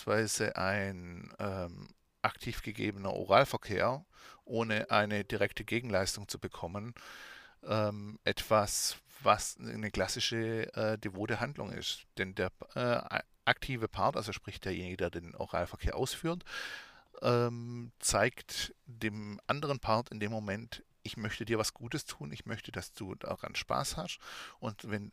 ein 0.57 1.33
ähm, 1.39 1.89
aktiv 2.23 2.63
gegebener 2.63 3.13
Oralverkehr 3.13 4.05
ohne 4.45 4.91
eine 4.91 5.25
direkte 5.25 5.65
Gegenleistung 5.65 6.29
zu 6.29 6.39
bekommen 6.39 6.95
ähm, 7.65 8.19
etwas, 8.25 8.97
was 9.23 9.57
eine 9.59 9.91
klassische 9.91 10.73
äh, 10.75 10.99
devote 10.99 11.41
Handlung 11.41 11.71
ist. 11.73 12.07
Denn 12.19 12.35
der 12.35 12.51
äh, 12.75 13.21
aktive 13.45 13.89
Part, 13.89 14.17
also 14.17 14.33
sprich 14.33 14.61
derjenige, 14.61 14.97
der 14.97 15.11
den 15.11 15.35
Oralverkehr 15.35 15.97
ausführt, 15.97 16.45
ähm, 17.21 17.93
zeigt 17.99 18.75
dem 18.87 19.41
anderen 19.47 19.81
Part 19.81 20.11
in 20.11 20.21
dem 20.21 20.33
Moment, 20.33 20.85
ich 21.03 21.17
möchte 21.17 21.45
dir 21.45 21.59
was 21.59 21.75
Gutes 21.75 22.05
tun, 22.05 22.33
ich 22.33 22.47
möchte, 22.47 22.73
dass 22.73 22.93
du 22.93 23.15
daran 23.15 23.55
Spaß 23.55 23.97
hast. 23.97 24.19
Und 24.61 24.91
wenn 24.91 25.13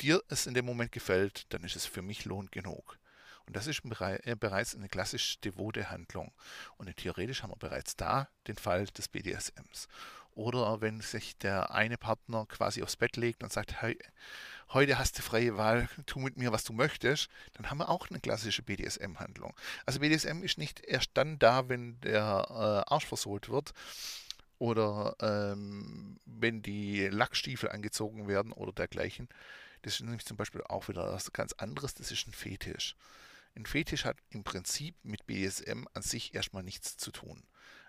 dir 0.00 0.22
es 0.28 0.46
in 0.46 0.54
dem 0.54 0.64
Moment 0.64 0.92
gefällt, 0.92 1.52
dann 1.52 1.64
ist 1.64 1.76
es 1.76 1.86
für 1.86 2.02
mich 2.02 2.24
Lohn 2.24 2.48
genug. 2.50 2.98
Und 3.46 3.56
das 3.56 3.66
ist 3.66 3.82
äh, 3.84 4.36
bereits 4.38 4.74
eine 4.74 4.88
klassisch 4.88 5.40
devote 5.40 5.90
Handlung. 5.90 6.32
Und 6.76 6.94
theoretisch 6.96 7.42
haben 7.42 7.52
wir 7.52 7.56
bereits 7.56 7.96
da 7.96 8.28
den 8.48 8.56
Fall 8.56 8.86
des 8.86 9.08
BDSMs. 9.08 9.88
Oder 10.36 10.82
wenn 10.82 11.00
sich 11.00 11.38
der 11.38 11.70
eine 11.70 11.96
Partner 11.96 12.44
quasi 12.44 12.82
aufs 12.82 12.96
Bett 12.96 13.16
legt 13.16 13.42
und 13.42 13.50
sagt, 13.50 13.80
hey, 13.80 13.98
heute 14.68 14.98
hast 14.98 15.16
du 15.16 15.22
freie 15.22 15.56
Wahl, 15.56 15.88
tu 16.04 16.18
mit 16.18 16.36
mir, 16.36 16.52
was 16.52 16.62
du 16.62 16.74
möchtest, 16.74 17.30
dann 17.54 17.70
haben 17.70 17.78
wir 17.78 17.88
auch 17.88 18.10
eine 18.10 18.20
klassische 18.20 18.62
BDSM-Handlung. 18.62 19.54
Also 19.86 20.00
BDSM 20.00 20.42
ist 20.42 20.58
nicht 20.58 20.84
erst 20.84 21.12
dann 21.14 21.38
da, 21.38 21.70
wenn 21.70 21.98
der 22.02 22.46
äh, 22.50 22.92
Arsch 22.92 23.06
versohlt 23.06 23.48
wird 23.48 23.72
oder 24.58 25.16
ähm, 25.20 26.20
wenn 26.26 26.60
die 26.60 27.08
Lackstiefel 27.08 27.70
angezogen 27.70 28.28
werden 28.28 28.52
oder 28.52 28.72
dergleichen. 28.72 29.30
Das 29.80 29.94
ist 29.94 30.00
nämlich 30.02 30.26
zum 30.26 30.36
Beispiel 30.36 30.62
auch 30.64 30.88
wieder 30.88 31.14
was 31.14 31.32
ganz 31.32 31.54
anderes, 31.54 31.94
das 31.94 32.10
ist 32.10 32.26
ein 32.28 32.34
Fetisch. 32.34 32.94
Ein 33.54 33.64
Fetisch 33.64 34.04
hat 34.04 34.18
im 34.28 34.44
Prinzip 34.44 34.96
mit 35.02 35.26
BDSM 35.26 35.86
an 35.94 36.02
sich 36.02 36.34
erstmal 36.34 36.62
nichts 36.62 36.98
zu 36.98 37.10
tun. 37.10 37.42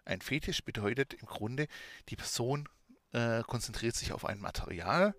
Ein 0.08 0.22
Fetisch 0.22 0.64
bedeutet 0.64 1.14
im 1.16 1.28
Grunde, 1.28 1.68
die 2.08 2.16
Person 2.16 2.70
äh, 3.12 3.44
konzentriert 3.44 3.94
sich 3.94 4.14
auf 4.14 4.24
ein 4.24 4.40
Material 4.40 5.14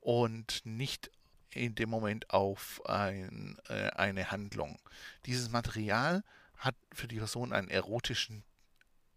und 0.00 0.66
nicht 0.66 1.12
in 1.50 1.76
dem 1.76 1.88
Moment 1.88 2.30
auf 2.30 2.84
ein, 2.84 3.58
äh, 3.68 3.90
eine 3.90 4.32
Handlung. 4.32 4.80
Dieses 5.24 5.50
Material 5.50 6.24
hat 6.56 6.74
für 6.92 7.06
die 7.06 7.18
Person 7.18 7.52
einen 7.52 7.68
erotischen, 7.68 8.42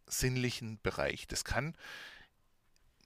sinnlichen 0.06 0.80
Bereich. 0.84 1.28
Das 1.28 1.46
kann, 1.46 1.76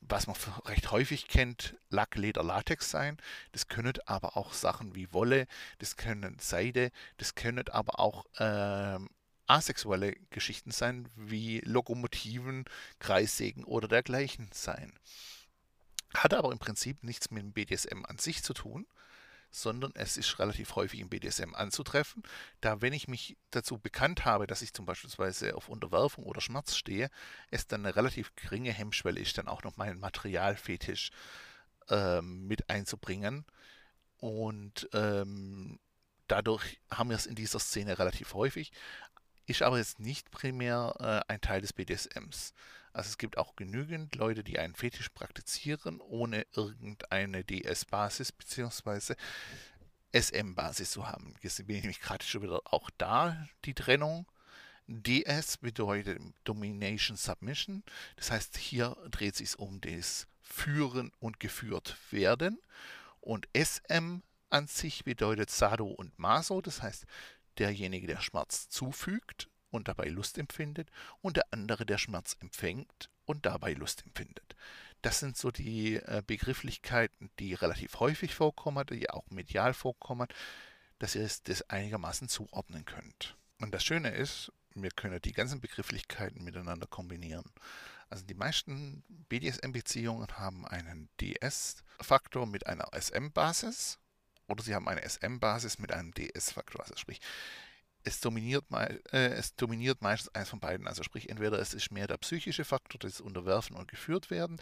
was 0.01 0.27
man 0.27 0.35
recht 0.65 0.91
häufig 0.91 1.29
kennt, 1.29 1.77
Lack, 1.89 2.15
Leder, 2.17 2.43
Latex 2.43 2.91
sein. 2.91 3.17
Das 3.53 3.69
können 3.69 3.93
aber 4.05 4.35
auch 4.35 4.51
Sachen 4.51 4.95
wie 4.95 5.13
Wolle, 5.13 5.47
das 5.77 5.95
können 5.95 6.39
Seide, 6.39 6.91
das 7.15 7.35
können 7.35 7.69
aber 7.69 8.01
auch 8.01 8.25
ähm, 8.37 9.09
asexuelle 9.47 10.15
Geschichten 10.29 10.71
sein, 10.71 11.09
wie 11.15 11.59
Lokomotiven, 11.61 12.65
Kreissägen 12.99 13.63
oder 13.63 13.87
dergleichen 13.87 14.49
sein. 14.53 14.93
Hat 16.13 16.33
aber 16.33 16.51
im 16.51 16.59
Prinzip 16.59 17.03
nichts 17.03 17.31
mit 17.31 17.43
dem 17.43 17.53
BDSM 17.53 18.05
an 18.05 18.17
sich 18.17 18.43
zu 18.43 18.53
tun, 18.53 18.87
sondern 19.51 19.91
es 19.95 20.17
ist 20.17 20.37
relativ 20.39 20.75
häufig 20.75 20.99
im 20.99 21.09
BDSM 21.09 21.55
anzutreffen, 21.55 22.23
da 22.61 22.81
wenn 22.81 22.93
ich 22.93 23.07
mich 23.07 23.37
dazu 23.51 23.77
bekannt 23.77 24.25
habe, 24.25 24.47
dass 24.47 24.61
ich 24.61 24.73
zum 24.73 24.85
Beispiel 24.85 25.53
auf 25.53 25.69
Unterwerfung 25.69 26.25
oder 26.25 26.41
Schmerz 26.41 26.75
stehe, 26.75 27.09
es 27.51 27.67
dann 27.67 27.85
eine 27.85 27.95
relativ 27.95 28.35
geringe 28.35 28.73
Hemmschwelle 28.73 29.19
ist, 29.19 29.37
dann 29.37 29.47
auch 29.47 29.63
noch 29.63 29.77
meinen 29.77 29.99
Materialfetisch 29.99 31.11
ähm, 31.89 32.47
mit 32.47 32.69
einzubringen. 32.69 33.45
Und 34.17 34.89
ähm, 34.93 35.79
dadurch 36.27 36.79
haben 36.91 37.09
wir 37.09 37.17
es 37.17 37.25
in 37.25 37.35
dieser 37.35 37.59
Szene 37.59 37.97
relativ 37.97 38.33
häufig. 38.33 38.71
Ist 39.45 39.61
aber 39.61 39.77
jetzt 39.77 39.99
nicht 39.99 40.31
primär 40.31 40.95
äh, 40.99 41.31
ein 41.31 41.41
Teil 41.41 41.61
des 41.61 41.73
BDSMs. 41.73 42.53
Also 42.93 43.09
es 43.09 43.17
gibt 43.17 43.37
auch 43.37 43.55
genügend 43.55 44.15
Leute, 44.15 44.43
die 44.43 44.57
einen 44.57 44.73
Fetisch 44.73 45.09
praktizieren, 45.09 45.99
ohne 45.99 46.45
irgendeine 46.53 47.43
DS-Basis 47.43 48.31
bzw. 48.31 49.15
SM-Basis 50.13 50.91
zu 50.91 51.07
haben. 51.07 51.35
Jetzt 51.41 51.57
bin 51.67 51.75
ich 51.75 51.81
nämlich 51.81 51.99
gerade 51.99 52.23
schon 52.23 52.41
wieder 52.41 52.61
auch 52.63 52.89
da, 52.97 53.47
die 53.65 53.73
Trennung. 53.73 54.25
DS 54.87 55.57
bedeutet 55.57 56.21
Domination 56.45 57.17
Submission. 57.17 57.83
Das 58.15 58.31
heißt, 58.31 58.55
hier 58.57 58.95
dreht 59.11 59.35
sich 59.35 59.59
um 59.59 59.81
das 59.81 60.27
Führen 60.41 61.11
und 61.19 61.39
geführt 61.39 61.97
werden. 62.11 62.59
Und 63.19 63.47
SM 63.53 64.19
an 64.49 64.67
sich 64.67 65.03
bedeutet 65.03 65.49
Sado 65.49 65.87
und 65.87 66.17
Maso. 66.17 66.61
Das 66.61 66.81
heißt, 66.81 67.05
derjenige, 67.59 68.07
der 68.07 68.21
Schmerz 68.21 68.69
zufügt 68.69 69.50
und 69.71 69.88
dabei 69.88 70.07
Lust 70.07 70.38
empfindet 70.38 70.89
und 71.21 71.38
der 71.38 71.45
andere, 71.51 71.85
der 71.85 71.97
Schmerz 71.97 72.35
empfängt 72.39 73.09
und 73.25 73.45
dabei 73.45 73.74
Lust 73.74 74.03
empfindet. 74.05 74.55
Das 75.01 75.19
sind 75.19 75.38
so 75.38 75.51
die 75.51 75.95
äh, 75.95 76.24
Begrifflichkeiten, 76.25 77.29
die 77.39 77.53
relativ 77.53 78.00
häufig 78.00 78.33
vorkommen, 78.33 78.85
die 78.88 79.09
auch 79.09 79.29
medial 79.29 79.74
vorkommen, 79.74 80.27
dass 81.00 81.15
ihr 81.15 81.29
das 81.43 81.69
einigermaßen 81.69 82.29
zuordnen 82.29 82.85
könnt. 82.85 83.35
Und 83.59 83.74
das 83.74 83.83
Schöne 83.83 84.09
ist, 84.09 84.51
wir 84.74 84.91
können 84.91 85.21
die 85.21 85.31
ganzen 85.31 85.62
Begrifflichkeiten 85.62 86.43
miteinander 86.43 86.88
kombinieren. 86.88 87.51
Also 88.09 88.25
die 88.25 88.33
meisten 88.33 89.03
BDSM-Beziehungen 89.29 90.27
haben 90.38 90.65
einen 90.67 91.09
DS-Faktor 91.19 92.45
mit 92.45 92.67
einer 92.67 92.89
SM-Basis 92.93 94.00
oder 94.47 94.63
sie 94.63 94.75
haben 94.75 94.87
eine 94.87 95.07
SM-Basis 95.07 95.79
mit 95.79 95.91
einem 95.91 96.13
DS-Faktor. 96.13 96.81
Also 96.81 96.95
sprich, 96.95 97.19
es 98.03 98.19
dominiert, 98.19 98.65
äh, 99.11 99.29
es 99.29 99.55
dominiert 99.55 100.01
meistens 100.01 100.33
eins 100.35 100.49
von 100.49 100.59
beiden. 100.59 100.87
Also 100.87 101.03
sprich, 101.03 101.29
entweder 101.29 101.59
es 101.59 101.73
ist 101.73 101.91
mehr 101.91 102.07
der 102.07 102.17
psychische 102.17 102.63
Faktor, 102.63 102.99
das 102.99 103.19
Unterwerfen 103.19 103.75
und 103.75 103.89
geführt 103.89 104.29
werden, 104.29 104.61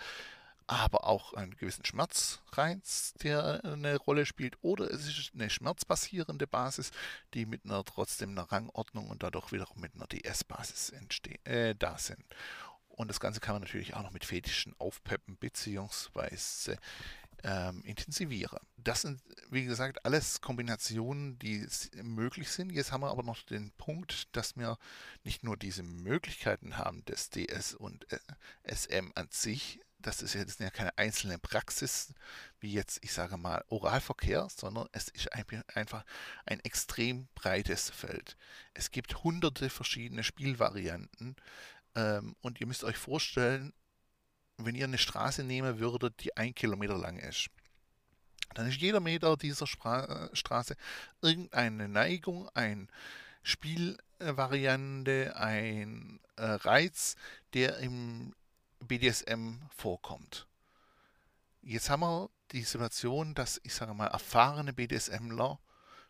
aber 0.65 1.05
auch 1.05 1.33
einen 1.33 1.55
gewissen 1.57 1.83
Schmerzreiz, 1.83 3.13
der 3.21 3.61
eine 3.65 3.97
Rolle 3.97 4.25
spielt, 4.25 4.57
oder 4.61 4.89
es 4.89 5.07
ist 5.07 5.31
eine 5.33 5.49
schmerzbasierende 5.49 6.47
Basis, 6.47 6.91
die 7.33 7.45
mit 7.45 7.65
einer 7.65 7.83
trotzdem 7.83 8.31
einer 8.31 8.49
Rangordnung 8.51 9.09
und 9.09 9.23
dadurch 9.23 9.51
wiederum 9.51 9.81
mit 9.81 9.93
einer 9.95 10.07
DS-Basis 10.07 10.93
äh, 11.43 11.75
da 11.75 11.97
sind. 11.97 12.23
Und 12.87 13.09
das 13.09 13.19
Ganze 13.19 13.39
kann 13.39 13.55
man 13.55 13.63
natürlich 13.63 13.95
auch 13.95 14.03
noch 14.03 14.11
mit 14.11 14.23
Fetischen 14.23 14.75
aufpeppen, 14.77 15.37
beziehungsweise 15.37 16.77
ähm, 17.43 17.81
intensiviere. 17.83 18.61
Das 18.77 19.01
sind, 19.01 19.21
wie 19.49 19.65
gesagt, 19.65 20.05
alles 20.05 20.41
Kombinationen, 20.41 21.37
die 21.39 21.67
möglich 22.01 22.49
sind. 22.49 22.71
Jetzt 22.71 22.91
haben 22.91 23.01
wir 23.01 23.11
aber 23.11 23.23
noch 23.23 23.41
den 23.43 23.71
Punkt, 23.71 24.35
dass 24.35 24.55
wir 24.55 24.77
nicht 25.23 25.43
nur 25.43 25.57
diese 25.57 25.83
Möglichkeiten 25.83 26.77
haben 26.77 27.03
des 27.05 27.29
DS 27.29 27.73
und 27.73 28.11
äh, 28.11 28.19
SM 28.73 29.11
an 29.15 29.27
sich, 29.29 29.79
das 29.99 30.21
ist 30.21 30.33
sind 30.33 30.59
ja 30.59 30.69
keine 30.69 30.97
einzelne 30.97 31.39
Praxis, 31.39 32.13
wie 32.59 32.73
jetzt, 32.73 32.99
ich 33.03 33.13
sage 33.13 33.37
mal, 33.37 33.63
Oralverkehr, 33.69 34.47
sondern 34.53 34.87
es 34.91 35.07
ist 35.07 35.29
einfach 35.33 36.03
ein 36.45 36.59
extrem 36.61 37.27
breites 37.35 37.89
Feld. 37.89 38.37
Es 38.73 38.91
gibt 38.91 39.23
hunderte 39.23 39.69
verschiedene 39.69 40.23
Spielvarianten 40.23 41.37
ähm, 41.95 42.35
und 42.41 42.59
ihr 42.59 42.67
müsst 42.67 42.83
euch 42.83 42.97
vorstellen, 42.97 43.73
wenn 44.57 44.75
ihr 44.75 44.85
eine 44.85 44.97
Straße 44.97 45.43
nehmen 45.43 45.79
würdet, 45.79 46.23
die 46.23 46.35
ein 46.37 46.55
Kilometer 46.55 46.97
lang 46.97 47.17
ist, 47.17 47.49
dann 48.53 48.67
ist 48.67 48.81
jeder 48.81 48.99
Meter 48.99 49.35
dieser 49.37 49.65
Spra 49.67 50.29
Straße 50.33 50.75
irgendeine 51.21 51.87
Neigung, 51.89 52.49
ein 52.53 52.89
Spielvariante, 53.41 55.35
ein 55.35 56.19
äh, 56.35 56.45
Reiz, 56.45 57.15
der 57.53 57.77
im 57.79 58.35
BDSM 58.79 59.59
vorkommt. 59.75 60.47
Jetzt 61.61 61.89
haben 61.89 62.01
wir 62.01 62.29
die 62.51 62.63
Situation, 62.63 63.33
dass 63.33 63.59
ich 63.63 63.73
sage 63.73 63.93
mal 63.93 64.07
erfahrene 64.07 64.73
BDSMler 64.73 65.59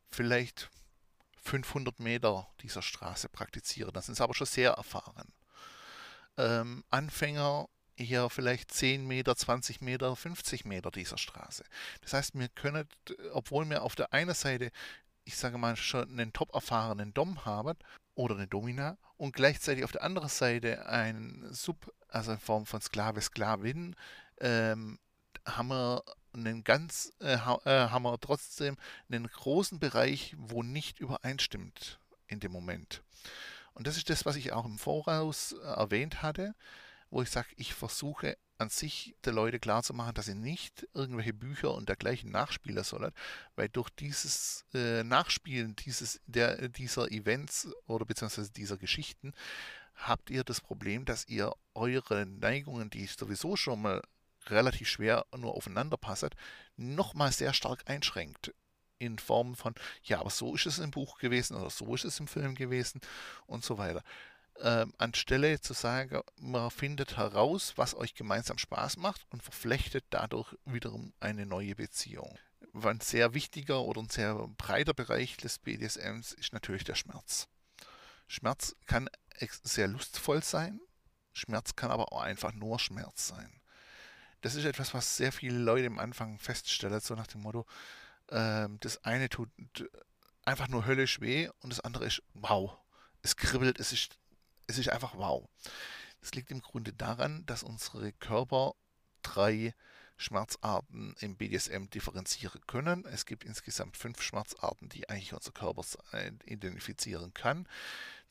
vielleicht 0.09 0.69
500 1.43 1.99
Meter 1.99 2.47
dieser 2.61 2.81
Straße 2.81 3.29
praktizieren. 3.29 3.93
Das 3.93 4.09
ist 4.09 4.21
aber 4.21 4.33
schon 4.33 4.47
sehr 4.47 4.71
erfahren. 4.71 5.33
Ähm, 6.37 6.83
Anfänger 6.89 7.67
eher 7.97 8.29
vielleicht 8.29 8.71
10 8.71 9.05
Meter, 9.05 9.35
20 9.35 9.81
Meter, 9.81 10.15
50 10.15 10.65
Meter 10.65 10.91
dieser 10.91 11.17
Straße. 11.17 11.63
Das 12.01 12.13
heißt, 12.13 12.37
wir 12.37 12.49
können, 12.49 12.87
obwohl 13.31 13.69
wir 13.69 13.83
auf 13.83 13.95
der 13.95 14.13
einen 14.13 14.33
Seite, 14.33 14.71
ich 15.23 15.35
sage 15.35 15.57
mal, 15.57 15.75
schon 15.75 16.09
einen 16.09 16.33
top 16.33 16.53
erfahrenen 16.53 17.13
Dom 17.13 17.45
haben 17.45 17.77
oder 18.15 18.35
eine 18.35 18.47
Domina 18.47 18.97
und 19.17 19.33
gleichzeitig 19.33 19.83
auf 19.83 19.91
der 19.91 20.03
anderen 20.03 20.29
Seite 20.29 20.87
einen 20.87 21.53
Sub, 21.53 21.93
also 22.09 22.31
in 22.33 22.39
Form 22.39 22.65
von 22.65 22.81
Sklave, 22.81 23.21
Sklavin, 23.21 23.95
ähm, 24.39 24.99
haben 25.45 25.67
wir 25.67 26.03
einen 26.33 26.63
ganz, 26.63 27.13
äh, 27.19 27.33
äh, 27.35 27.37
haben 27.37 28.03
wir 28.03 28.19
trotzdem 28.19 28.77
einen 29.09 29.27
großen 29.27 29.79
Bereich, 29.79 30.35
wo 30.37 30.63
nicht 30.63 30.99
übereinstimmt 30.99 31.99
in 32.27 32.39
dem 32.39 32.51
Moment. 32.51 33.03
Und 33.73 33.87
das 33.87 33.97
ist 33.97 34.09
das, 34.09 34.25
was 34.25 34.35
ich 34.35 34.51
auch 34.51 34.65
im 34.65 34.77
Voraus 34.77 35.53
erwähnt 35.53 36.21
hatte 36.21 36.55
wo 37.13 37.21
ich 37.21 37.29
sage, 37.29 37.49
ich 37.57 37.75
versuche 37.75 38.37
an 38.57 38.69
sich 38.69 39.15
der 39.23 39.33
Leute 39.33 39.59
klarzumachen, 39.59 40.15
dass 40.15 40.25
sie 40.25 40.35
nicht 40.35 40.87
irgendwelche 40.93 41.33
Bücher 41.33 41.73
und 41.73 41.87
dergleichen 41.87 42.31
nachspielen 42.31 42.83
sollen, 42.83 43.11
weil 43.55 43.69
durch 43.69 43.89
dieses 43.91 44.65
äh, 44.73 45.03
Nachspielen 45.03 45.75
dieses, 45.75 46.21
der, 46.25 46.69
dieser 46.69 47.11
Events 47.11 47.67
oder 47.85 48.05
beziehungsweise 48.05 48.51
dieser 48.51 48.77
Geschichten 48.77 49.33
habt 49.95 50.31
ihr 50.31 50.43
das 50.43 50.59
Problem, 50.59 51.05
dass 51.05 51.27
ihr 51.27 51.53
eure 51.75 52.25
Neigungen, 52.25 52.89
die 52.89 53.05
sowieso 53.05 53.55
schon 53.55 53.81
mal 53.83 54.01
relativ 54.47 54.89
schwer 54.89 55.25
nur 55.37 55.53
aufeinander 55.53 55.97
passen, 55.97 56.29
nochmal 56.75 57.31
sehr 57.31 57.53
stark 57.53 57.83
einschränkt 57.87 58.53
in 58.97 59.19
Form 59.19 59.55
von, 59.55 59.75
ja, 60.03 60.19
aber 60.19 60.29
so 60.29 60.55
ist 60.55 60.65
es 60.65 60.79
im 60.79 60.91
Buch 60.91 61.19
gewesen 61.19 61.55
oder 61.55 61.69
so 61.69 61.93
ist 61.93 62.05
es 62.05 62.19
im 62.19 62.27
Film 62.27 62.55
gewesen 62.55 63.01
und 63.45 63.63
so 63.63 63.77
weiter 63.77 64.03
äh, 64.55 64.85
anstelle 64.97 65.59
zu 65.59 65.73
sagen, 65.73 66.21
man 66.37 66.71
findet 66.71 67.17
heraus, 67.17 67.73
was 67.75 67.95
euch 67.95 68.15
gemeinsam 68.15 68.57
Spaß 68.57 68.97
macht 68.97 69.25
und 69.29 69.43
verflechtet 69.43 70.05
dadurch 70.09 70.55
wiederum 70.65 71.13
eine 71.19 71.45
neue 71.45 71.75
Beziehung. 71.75 72.37
Ein 72.73 73.01
sehr 73.01 73.33
wichtiger 73.33 73.81
oder 73.81 74.01
ein 74.01 74.09
sehr 74.09 74.35
breiter 74.57 74.93
Bereich 74.93 75.37
des 75.37 75.59
BDSMs 75.59 76.33
ist 76.33 76.53
natürlich 76.53 76.83
der 76.83 76.95
Schmerz. 76.95 77.47
Schmerz 78.27 78.75
kann 78.87 79.09
sehr 79.63 79.87
lustvoll 79.87 80.43
sein, 80.43 80.79
Schmerz 81.33 81.75
kann 81.75 81.91
aber 81.91 82.11
auch 82.11 82.21
einfach 82.21 82.53
nur 82.53 82.79
Schmerz 82.79 83.27
sein. 83.27 83.61
Das 84.41 84.55
ist 84.55 84.65
etwas, 84.65 84.93
was 84.93 85.17
sehr 85.17 85.31
viele 85.31 85.57
Leute 85.57 85.87
am 85.87 85.99
Anfang 85.99 86.37
feststellen, 86.39 86.99
so 86.99 87.15
nach 87.15 87.27
dem 87.27 87.41
Motto, 87.41 87.65
äh, 88.27 88.67
das 88.79 89.03
eine 89.03 89.29
tut 89.29 89.49
einfach 90.45 90.67
nur 90.67 90.85
höllisch 90.85 91.21
weh 91.21 91.49
und 91.61 91.69
das 91.69 91.79
andere 91.79 92.05
ist 92.05 92.21
wow. 92.33 92.77
Es 93.21 93.37
kribbelt, 93.37 93.79
es 93.79 93.93
ist 93.93 94.17
es 94.73 94.79
ist 94.79 94.89
einfach 94.89 95.15
wow. 95.17 95.47
Das 96.21 96.33
liegt 96.33 96.51
im 96.51 96.61
Grunde 96.61 96.93
daran, 96.93 97.45
dass 97.45 97.63
unsere 97.63 98.11
Körper 98.13 98.73
drei 99.21 99.75
Schmerzarten 100.17 101.15
im 101.19 101.35
BDSM 101.35 101.85
differenzieren 101.93 102.61
können. 102.65 103.05
Es 103.05 103.25
gibt 103.25 103.43
insgesamt 103.43 103.97
fünf 103.97 104.21
Schmerzarten, 104.21 104.89
die 104.89 105.09
eigentlich 105.09 105.33
unser 105.33 105.51
Körper 105.51 105.83
identifizieren 106.45 107.33
kann. 107.33 107.67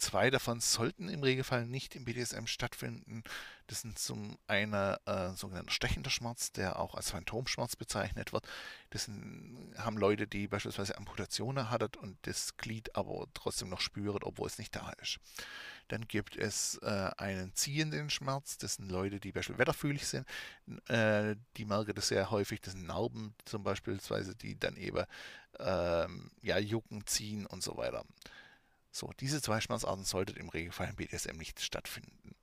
Zwei 0.03 0.31
davon 0.31 0.59
sollten 0.59 1.09
im 1.09 1.23
Regelfall 1.23 1.65
nicht 1.65 1.95
im 1.95 2.05
BDSM 2.05 2.47
stattfinden. 2.47 3.23
Das 3.69 3.83
sind 3.83 4.01
zum 4.01 4.37
einen 4.49 4.97
äh, 5.07 5.31
sogenannter 5.37 5.71
stechender 5.71 6.11
Schmerz, 6.11 6.51
der 6.51 6.81
auch 6.81 6.97
als 6.97 7.13
Phantomschmerz 7.13 7.77
bezeichnet 7.77 8.33
wird. 8.33 8.45
Das 8.91 9.05
sind, 9.05 9.73
haben 9.79 9.97
Leute, 9.97 10.27
die 10.27 10.49
beispielsweise 10.49 10.99
Amputationen 10.99 11.71
hatten 11.71 12.01
und 12.01 12.19
das 12.23 12.57
Glied 12.57 12.97
aber 12.97 13.29
trotzdem 13.33 13.69
noch 13.69 13.81
spüren, 13.81 14.25
obwohl 14.25 14.49
es 14.49 14.59
nicht 14.59 14.75
da 14.75 14.91
ist. 15.01 15.21
Dann 15.87 16.09
gibt 16.09 16.35
es 16.35 16.79
äh, 16.83 17.11
einen 17.17 17.55
ziehenden 17.55 18.11
Schmerz. 18.11 18.59
Das 18.59 18.75
sind 18.75 18.91
Leute, 18.91 19.21
die 19.21 19.31
beispielsweise 19.31 19.61
wetterfühlig 19.61 20.05
sind. 20.05 20.27
Äh, 20.89 21.37
die 21.57 21.65
merken 21.65 21.95
das 21.95 22.09
sehr 22.09 22.33
häufig. 22.33 22.61
Das 22.61 22.73
sind 22.73 22.89
Narben 22.89 23.37
zum 23.45 23.63
Beispiel, 23.63 24.01
die 24.43 24.59
dann 24.59 24.77
eben 24.77 25.05
ähm, 25.61 26.33
ja, 26.43 26.59
jucken, 26.59 27.07
ziehen 27.07 27.47
und 27.47 27.63
so 27.63 27.77
weiter. 27.77 28.05
So, 28.93 29.11
diese 29.19 29.41
zwei 29.41 29.61
Schmerzarten 29.61 30.05
sollten 30.05 30.37
im 30.37 30.51
Regelfall 30.51 30.91
im 30.91 30.97
BDSM 30.97 31.37
nicht 31.39 31.61
stattfinden. 31.61 32.37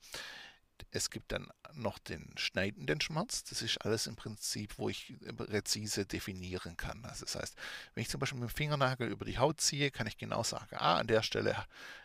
Es 0.92 1.12
gibt 1.12 1.32
dann 1.32 1.48
noch 1.74 2.00
den 2.00 2.34
schneidenden 2.38 3.00
Schmerz. 3.00 3.44
Das 3.44 3.62
ist 3.62 3.78
alles 3.86 4.08
im 4.08 4.16
Prinzip, 4.16 4.80
wo 4.80 4.90
ich 4.90 5.16
präzise 5.38 6.08
definieren 6.08 6.76
kann. 6.78 7.06
Also 7.06 7.26
das 7.26 7.36
heißt, 7.36 7.56
wenn 7.94 8.02
ich 8.02 8.10
zum 8.10 8.20
Beispiel 8.20 8.40
mit 8.40 8.50
dem 8.50 8.56
Fingernagel 8.56 9.10
über 9.10 9.26
die 9.26 9.38
Haut 9.38 9.62
ziehe, 9.62 9.92
kann 9.92 10.08
ich 10.08 10.18
genau 10.18 10.42
sagen, 10.42 10.76
ah, 10.78 10.98
an 10.98 11.06
der 11.06 11.22
Stelle 11.22 11.56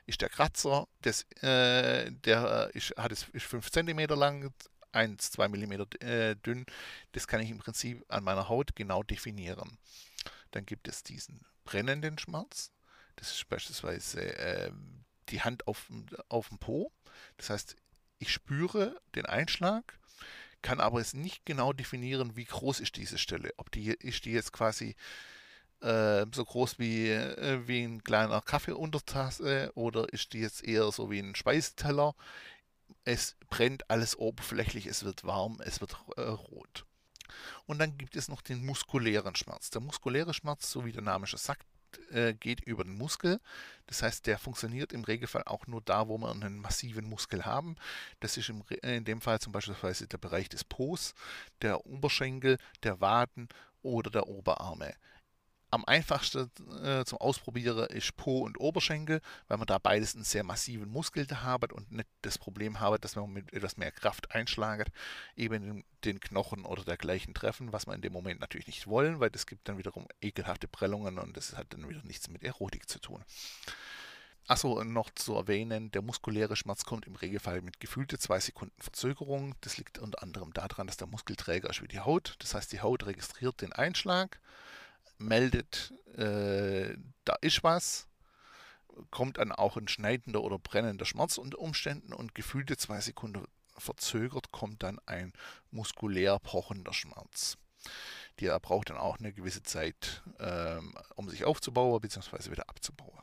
ist 0.05 0.21
der 0.21 0.29
Kratzer, 0.29 0.87
das, 1.01 1.23
äh, 1.43 2.11
der 2.11 2.71
ist, 2.75 2.93
ist 3.33 3.47
5 3.47 3.71
cm 3.71 3.99
lang, 4.19 4.53
1, 4.93 5.31
2 5.31 5.49
mm 5.49 5.73
äh, 6.01 6.37
dünn. 6.37 6.67
Das 7.13 7.27
kann 7.27 7.41
ich 7.41 7.51
im 7.51 7.59
Prinzip 7.59 8.05
an 8.09 8.25
meiner 8.25 8.49
Haut 8.51 8.77
genau 8.77 9.03
definieren. 9.03 9.79
Dann 10.51 10.67
gibt 10.67 10.89
es 10.89 11.03
diesen 11.03 11.41
brennenden 11.65 12.19
Schmerz. 12.19 12.71
Das 13.17 13.33
ist 13.33 13.49
beispielsweise 13.49 14.21
äh, 14.37 14.71
die 15.29 15.43
Hand 15.43 15.67
auf, 15.67 15.91
auf 16.29 16.49
dem 16.49 16.59
Po. 16.59 16.93
Das 17.37 17.51
heißt, 17.51 17.77
ich 18.19 18.33
spüre 18.33 19.01
den 19.15 19.27
Einschlag, 19.27 19.99
kann 20.63 20.81
aber 20.81 21.01
es 21.01 21.15
nicht 21.15 21.45
genau 21.45 21.73
definieren, 21.73 22.37
wie 22.37 22.45
groß 22.45 22.81
ist 22.81 22.97
diese 22.97 23.19
Stelle. 23.19 23.53
Ob 23.57 23.71
die 23.71 23.89
ist 23.91 24.25
die 24.25 24.33
jetzt 24.33 24.53
quasi 24.53 24.97
äh, 25.81 26.27
so 26.35 26.45
groß 26.45 26.79
wie, 26.79 27.11
äh, 27.11 27.67
wie 27.67 27.85
ein 27.85 28.03
kleiner 28.03 28.41
Kaffeeuntertasse 28.41 29.73
oder 29.75 30.09
ist 30.13 30.33
die 30.33 30.41
jetzt 30.41 30.65
eher 30.65 30.91
so 30.91 31.11
wie 31.11 31.21
ein 31.21 31.35
Speisteller. 31.35 32.15
Es 33.05 33.37
brennt 33.51 33.91
alles 33.91 34.17
oberflächlich, 34.17 34.87
es 34.87 35.05
wird 35.05 35.25
warm, 35.25 35.61
es 35.63 35.81
wird 35.81 35.97
äh, 36.17 36.23
rot. 36.23 36.87
Und 37.67 37.79
dann 37.79 37.99
gibt 37.99 38.17
es 38.17 38.29
noch 38.29 38.41
den 38.43 38.65
muskulären 38.65 39.35
Schmerz. 39.37 39.71
Der 39.71 39.81
muskuläre 39.81 40.33
Schmerz, 40.33 40.71
so 40.71 40.85
wie 40.85 40.93
der 40.93 41.03
Name 41.03 41.27
schon 41.27 41.39
sagt, 41.39 41.67
äh, 42.11 42.35
geht 42.35 42.61
über 42.61 42.85
den 42.85 42.97
Muskel. 42.97 43.41
Das 43.87 44.03
heißt, 44.03 44.27
der 44.27 44.39
funktioniert 44.39 44.93
im 44.93 45.05
Regelfall 45.05 45.43
auch 45.47 45.67
nur 45.67 45.83
da, 45.83 46.09
wo 46.09 46.19
wir 46.19 46.31
einen 46.31 46.59
massiven 46.59 47.09
Muskel 47.09 47.45
haben. 47.45 47.77
Das 48.21 48.37
ist 48.37 48.51
in 48.83 49.05
dem 49.05 49.21
Fall 49.21 49.41
zum 49.41 49.53
Beispiel 49.53 49.75
der 50.07 50.19
Bereich 50.19 50.49
des 50.49 50.65
Po's, 50.65 51.15
der 51.63 51.87
Oberschenkel, 51.87 52.59
der 52.83 53.01
Waden 53.01 53.49
oder 53.83 54.11
der 54.11 54.27
Oberarme. 54.29 54.95
Am 55.75 55.85
einfachsten 55.87 56.53
äh, 56.85 57.05
zum 57.05 57.19
Ausprobieren 57.19 57.89
ist 57.89 58.17
Po 58.17 58.45
und 58.45 58.61
Oberschenkel, 58.61 59.21
weil 59.49 59.59
man 59.59 59.67
da 59.67 59.79
beides 59.79 60.15
einen 60.15 60.23
sehr 60.23 60.45
massiven 60.45 60.89
Muskel 60.89 61.27
haben 61.29 61.73
und 61.73 61.91
nicht 61.91 62.07
das 62.23 62.39
Problem 62.39 62.79
haben, 62.79 63.01
dass 63.01 63.17
man 63.17 63.33
mit 63.33 63.53
etwas 63.53 63.77
mehr 63.77 63.91
Kraft 63.91 64.31
einschlagt, 64.31 64.93
eben 65.35 65.83
den 66.05 66.21
Knochen 66.21 66.65
oder 66.65 66.85
dergleichen 66.85 67.35
treffen, 67.35 67.73
was 67.73 67.89
man 67.89 67.97
in 67.97 68.03
dem 68.03 68.13
Moment 68.13 68.41
natürlich 68.41 68.69
nicht 68.69 68.87
wollen, 68.87 69.19
weil 69.19 69.31
das 69.31 69.49
gibt 69.49 69.69
dann 69.69 69.77
wiederum 69.77 70.07
ekelhafte 70.21 70.69
Prellungen 70.69 71.19
und 71.19 71.37
das 71.37 71.57
hat 71.57 71.67
dann 71.71 71.89
wieder 71.89 72.05
nichts 72.05 72.29
mit 72.29 72.45
Erotik 72.45 72.89
zu 72.89 73.01
tun. 73.01 73.25
Achso, 74.47 74.85
noch 74.85 75.11
zu 75.11 75.35
erwähnen, 75.35 75.91
der 75.91 76.03
muskuläre 76.03 76.55
Schmerz 76.55 76.85
kommt 76.85 77.07
im 77.07 77.17
Regelfall 77.17 77.63
mit 77.63 77.81
gefühlte 77.81 78.17
zwei 78.21 78.39
Sekunden 78.39 78.81
Verzögerung. 78.81 79.57
Das 79.63 79.77
liegt 79.77 79.99
unter 79.99 80.23
anderem 80.23 80.53
daran, 80.53 80.87
dass 80.87 80.99
der 80.99 81.09
Muskelträger 81.09 81.69
ist 81.69 81.83
wie 81.83 81.89
die 81.89 81.99
Haut. 81.99 82.37
Das 82.39 82.55
heißt, 82.55 82.71
die 82.71 82.81
Haut 82.81 83.07
registriert 83.07 83.61
den 83.61 83.73
Einschlag 83.73 84.39
meldet, 85.25 85.93
äh, 86.17 86.97
da 87.25 87.35
ist 87.41 87.63
was, 87.65 88.09
kommt 89.11 89.39
dann 89.39 89.53
auch 89.53 89.77
ein 89.77 89.89
schneidender 89.89 90.43
oder 90.43 90.59
brennender 90.59 91.05
Schmerz 91.05 91.39
unter 91.39 91.59
Umständen 91.59 92.13
und 92.13 92.35
gefühlte 92.35 92.77
zwei 92.77 93.01
Sekunden 93.01 93.45
verzögert 93.77 94.53
kommt 94.53 94.83
dann 94.83 95.01
ein 95.07 95.33
muskulär 95.71 96.39
pochender 96.39 96.93
Schmerz. 96.93 97.57
Der 98.41 98.59
braucht 98.61 98.91
dann 98.91 98.97
auch 98.97 99.19
eine 99.19 99.33
gewisse 99.33 99.63
Zeit, 99.63 100.23
ähm, 100.39 100.95
um 101.17 101.29
sich 101.29 101.45
aufzubauen 101.45 102.01
bzw. 102.01 102.51
wieder 102.51 102.69
abzubauen. 102.69 103.21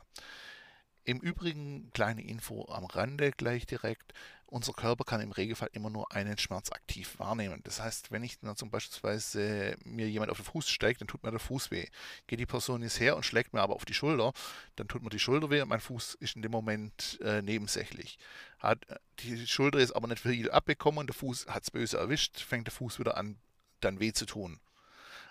Im 1.04 1.18
Übrigen, 1.18 1.90
kleine 1.92 2.22
Info 2.22 2.66
am 2.70 2.84
Rande 2.84 3.32
gleich 3.32 3.66
direkt. 3.66 4.12
Unser 4.52 4.74
Körper 4.74 5.04
kann 5.04 5.22
im 5.22 5.32
Regelfall 5.32 5.70
immer 5.72 5.88
nur 5.88 6.12
einen 6.12 6.36
Schmerz 6.36 6.70
aktiv 6.72 7.18
wahrnehmen. 7.18 7.62
Das 7.64 7.80
heißt, 7.80 8.10
wenn 8.10 8.22
ich 8.22 8.38
dann 8.38 8.54
zum 8.54 8.70
Beispiel 8.70 9.78
mir 9.86 10.10
jemand 10.10 10.30
auf 10.30 10.36
den 10.36 10.44
Fuß 10.44 10.68
steigt, 10.68 11.00
dann 11.00 11.08
tut 11.08 11.22
mir 11.22 11.30
der 11.30 11.40
Fuß 11.40 11.70
weh. 11.70 11.86
Geht 12.26 12.38
die 12.38 12.44
Person 12.44 12.82
jetzt 12.82 13.00
her 13.00 13.16
und 13.16 13.24
schlägt 13.24 13.54
mir 13.54 13.62
aber 13.62 13.74
auf 13.74 13.86
die 13.86 13.94
Schulter, 13.94 14.34
dann 14.76 14.88
tut 14.88 15.02
mir 15.02 15.08
die 15.08 15.18
Schulter 15.18 15.48
weh 15.48 15.62
und 15.62 15.70
mein 15.70 15.80
Fuß 15.80 16.16
ist 16.20 16.36
in 16.36 16.42
dem 16.42 16.52
Moment 16.52 17.18
äh, 17.22 17.40
nebensächlich. 17.40 18.18
Hat 18.58 18.84
die 19.20 19.46
Schulter 19.46 19.78
ist 19.78 19.92
aber 19.92 20.06
nicht 20.06 20.20
viel 20.20 20.50
abbekommen 20.50 20.98
und 20.98 21.06
der 21.06 21.14
Fuß 21.14 21.46
hat 21.46 21.62
es 21.62 21.70
böse 21.70 21.96
erwischt, 21.96 22.38
fängt 22.38 22.66
der 22.66 22.74
Fuß 22.74 22.98
wieder 22.98 23.16
an, 23.16 23.38
dann 23.80 24.00
weh 24.00 24.12
zu 24.12 24.26
tun. 24.26 24.60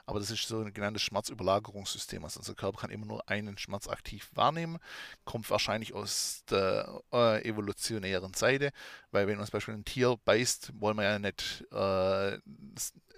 Aber 0.06 0.20
das 0.20 0.32
ist 0.32 0.48
so 0.48 0.62
ein 0.62 0.74
genanntes 0.74 1.04
Schmerzüberlagerungssystem. 1.04 2.24
Also 2.24 2.40
unser 2.40 2.56
Körper 2.56 2.82
kann 2.82 2.90
immer 2.90 3.06
nur 3.06 3.30
einen 3.30 3.58
Schmerz 3.58 3.88
aktiv 3.88 4.30
wahrnehmen. 4.34 4.78
Kommt 5.26 5.50
wahrscheinlich 5.50 5.94
aus 5.94 6.44
der 6.50 7.02
äh, 7.14 7.48
evolutionären 7.48 8.34
Seite, 8.34 8.72
weil 9.12 9.28
wenn 9.28 9.40
uns 9.40 9.52
beispielsweise 9.52 9.82
ein 9.82 9.86
Tier 9.86 10.18
beißt, 10.26 10.74
wollen 10.80 10.98
wir 10.98 11.04
ja 11.04 11.20
nicht 11.20 11.66
äh, 11.72 12.38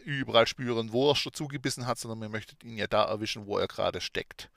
überall 0.04 0.48
spüren, 0.48 0.92
wo 0.92 1.12
er 1.12 1.16
schon 1.16 1.34
zugebissen 1.34 1.88
hat, 1.88 1.98
sondern 1.98 2.22
wir 2.22 2.30
möchten 2.30 2.56
ihn 2.68 2.78
ja 2.78 2.88
da 2.88 3.04
erwischen, 3.04 3.46
wo 3.48 3.58
er 3.58 3.68
gerade 3.68 4.02
steckt. 4.02 4.50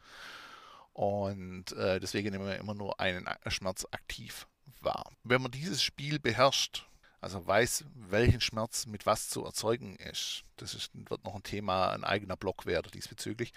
Und 0.92 1.72
äh, 1.72 2.00
deswegen 2.00 2.30
nehmen 2.30 2.46
wir 2.46 2.56
immer 2.56 2.74
nur 2.74 2.98
einen 3.00 3.28
Schmerz 3.48 3.86
aktiv 3.90 4.46
wahr. 4.80 5.12
Wenn 5.24 5.42
man 5.42 5.50
dieses 5.50 5.82
Spiel 5.82 6.18
beherrscht, 6.18 6.86
also 7.20 7.46
weiß, 7.46 7.84
welchen 7.94 8.40
Schmerz 8.40 8.86
mit 8.86 9.06
was 9.06 9.28
zu 9.28 9.44
erzeugen 9.44 9.96
ist. 9.96 10.42
Das 10.56 10.74
ist, 10.74 10.90
wird 10.94 11.24
noch 11.24 11.34
ein 11.34 11.42
Thema, 11.42 11.90
ein 11.90 12.04
eigener 12.04 12.36
Block 12.36 12.66
werden 12.66 12.90
diesbezüglich. 12.92 13.52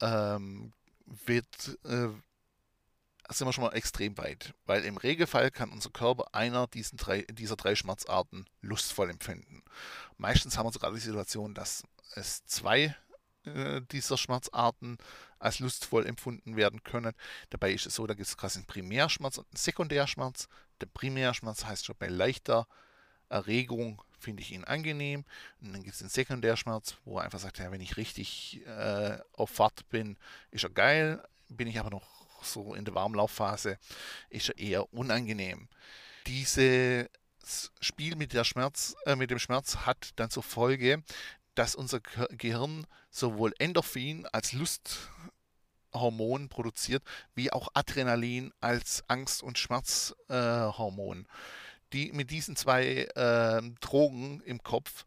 Ähm, 0.00 0.72
wird, 1.06 1.78
äh, 1.84 2.08
sind 3.28 3.46
wir 3.46 3.52
schon 3.52 3.64
mal 3.64 3.74
extrem 3.74 4.16
weit, 4.18 4.54
weil 4.66 4.84
im 4.84 4.96
Regelfall 4.96 5.50
kann 5.50 5.70
unser 5.70 5.90
Körper 5.90 6.34
einer 6.34 6.66
diesen 6.66 6.96
drei, 6.96 7.22
dieser 7.30 7.56
drei 7.56 7.74
Schmerzarten 7.74 8.46
lustvoll 8.60 9.10
empfinden. 9.10 9.62
Meistens 10.16 10.56
haben 10.56 10.66
wir 10.66 10.72
sogar 10.72 10.92
die 10.92 11.00
Situation, 11.00 11.54
dass 11.54 11.84
es 12.14 12.44
zwei 12.46 12.96
äh, 13.44 13.80
dieser 13.90 14.16
Schmerzarten 14.16 14.98
als 15.38 15.58
lustvoll 15.58 16.06
empfunden 16.06 16.56
werden 16.56 16.82
können. 16.82 17.14
Dabei 17.50 17.72
ist 17.72 17.86
es 17.86 17.94
so, 17.94 18.06
da 18.06 18.14
gibt 18.14 18.28
es 18.28 18.36
quasi 18.36 18.58
einen 18.58 18.66
Primärschmerz 18.66 19.38
und 19.38 19.46
einen 19.46 19.56
Sekundärschmerz. 19.56 20.48
Der 20.80 20.86
Primärschmerz 20.86 21.64
heißt 21.64 21.86
schon 21.86 21.96
bei 21.98 22.08
leichter 22.08 22.66
Erregung 23.28 24.02
finde 24.20 24.42
ich 24.42 24.52
ihn 24.52 24.64
angenehm. 24.64 25.24
Und 25.60 25.72
dann 25.72 25.82
gibt 25.82 25.94
es 25.94 26.00
den 26.00 26.08
Sekundärschmerz, 26.08 26.96
wo 27.04 27.18
er 27.18 27.24
einfach 27.24 27.38
sagt, 27.38 27.58
ja, 27.58 27.70
wenn 27.72 27.80
ich 27.80 27.96
richtig 27.96 28.60
äh, 28.66 29.18
auf 29.32 29.50
Fahrt 29.50 29.88
bin, 29.88 30.18
ist 30.50 30.64
er 30.64 30.70
geil. 30.70 31.22
Bin 31.48 31.66
ich 31.66 31.80
aber 31.80 31.90
noch 31.90 32.06
so 32.42 32.74
in 32.74 32.84
der 32.84 32.94
Warmlaufphase, 32.94 33.78
ist 34.28 34.50
er 34.50 34.58
eher 34.58 34.92
unangenehm. 34.94 35.68
Dieses 36.26 37.08
Spiel 37.80 38.16
mit, 38.16 38.32
der 38.32 38.44
Schmerz, 38.44 38.94
äh, 39.06 39.16
mit 39.16 39.30
dem 39.30 39.38
Schmerz 39.38 39.76
hat 39.78 40.10
dann 40.16 40.30
zur 40.30 40.42
Folge, 40.42 41.02
dass 41.54 41.74
unser 41.74 42.00
Gehirn 42.30 42.86
sowohl 43.10 43.52
Endorphin 43.58 44.26
als 44.32 44.52
Lusthormon 44.52 46.48
produziert, 46.48 47.02
wie 47.34 47.52
auch 47.52 47.68
Adrenalin 47.74 48.52
als 48.60 49.04
Angst- 49.08 49.42
und 49.42 49.58
Schmerzhormon. 49.58 51.26
Die, 51.92 52.12
mit 52.12 52.30
diesen 52.30 52.54
zwei 52.54 53.08
äh, 53.16 53.62
Drogen 53.80 54.40
im 54.42 54.62
Kopf 54.62 55.04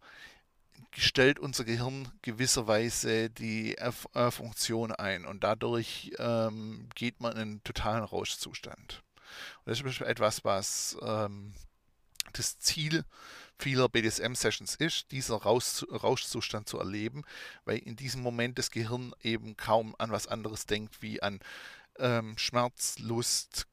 stellt 0.96 1.40
unser 1.40 1.64
Gehirn 1.64 2.12
gewisserweise 2.22 3.30
die 3.30 3.78
äh, 3.78 4.32
Funktion 4.32 4.92
ein 4.92 5.26
und 5.26 5.44
dadurch 5.44 6.12
ähm, 6.20 6.88
geht 6.96 7.20
man 7.20 7.34
in 7.34 7.40
einen 7.40 7.64
totalen 7.64 8.04
Rauschzustand. 8.04 9.02
Und 9.66 9.72
das 9.72 9.82
ist 9.82 10.02
etwas, 10.02 10.44
was 10.44 10.98
ähm, 11.02 11.54
das 12.34 12.60
Ziel 12.60 13.06
vieler 13.60 13.90
BDSM-Sessions 13.90 14.76
ist, 14.76 15.12
dieser 15.12 15.36
Rauschzustand 15.36 16.68
zu 16.68 16.80
erleben, 16.80 17.24
weil 17.66 17.78
in 17.78 17.96
diesem 17.96 18.22
Moment 18.22 18.58
das 18.58 18.72
Gehirn 18.72 19.14
eben 19.22 19.56
kaum 19.58 19.96
an 19.98 20.12
was 20.12 20.28
anderes 20.28 20.66
denkt 20.66 21.02
wie 21.02 21.22
an 21.22 21.40
ähm, 22.00 22.38
Schmerz, 22.38 23.00
Lust, 23.00 23.68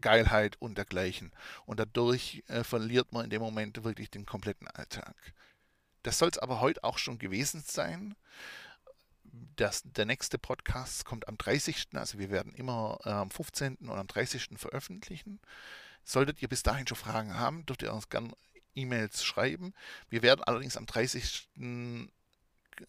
Geilheit 0.00 0.56
und 0.60 0.78
dergleichen. 0.78 1.32
Und 1.66 1.80
dadurch 1.80 2.44
äh, 2.48 2.64
verliert 2.64 3.12
man 3.12 3.24
in 3.24 3.30
dem 3.30 3.42
Moment 3.42 3.82
wirklich 3.84 4.10
den 4.10 4.26
kompletten 4.26 4.68
Alltag. 4.68 5.16
Das 6.02 6.18
soll 6.18 6.28
es 6.28 6.38
aber 6.38 6.60
heute 6.60 6.84
auch 6.84 6.98
schon 6.98 7.18
gewesen 7.18 7.62
sein. 7.66 8.14
Das, 9.56 9.82
der 9.84 10.06
nächste 10.06 10.38
Podcast 10.38 11.04
kommt 11.04 11.28
am 11.28 11.36
30. 11.36 11.88
Also 11.94 12.18
wir 12.18 12.30
werden 12.30 12.54
immer 12.54 12.98
äh, 13.04 13.10
am 13.10 13.30
15. 13.30 13.76
und 13.76 13.90
am 13.90 14.06
30. 14.06 14.50
veröffentlichen. 14.56 15.40
Solltet 16.04 16.40
ihr 16.40 16.48
bis 16.48 16.62
dahin 16.62 16.86
schon 16.86 16.96
Fragen 16.96 17.38
haben, 17.38 17.66
dürft 17.66 17.82
ihr 17.82 17.92
uns 17.92 18.08
gerne 18.08 18.32
E-Mails 18.78 19.24
schreiben. 19.24 19.74
Wir 20.08 20.22
werden 20.22 20.44
allerdings 20.44 20.76
am 20.76 20.86
30. 20.86 21.48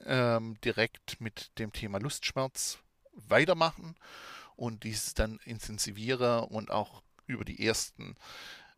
Ähm, 0.06 0.58
direkt 0.64 1.20
mit 1.20 1.58
dem 1.58 1.74
Thema 1.74 2.00
Lustschmerz 2.00 2.78
weitermachen 3.14 3.96
und 4.56 4.84
dies 4.84 5.16
dann 5.16 5.40
intensiviere 5.46 6.46
und 6.46 6.70
auch 6.70 7.02
über 7.26 7.46
die 7.46 7.66
ersten 7.66 8.16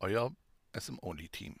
Euer 0.00 0.34
SM 0.72 0.98
Only 1.00 1.28
Team. 1.28 1.60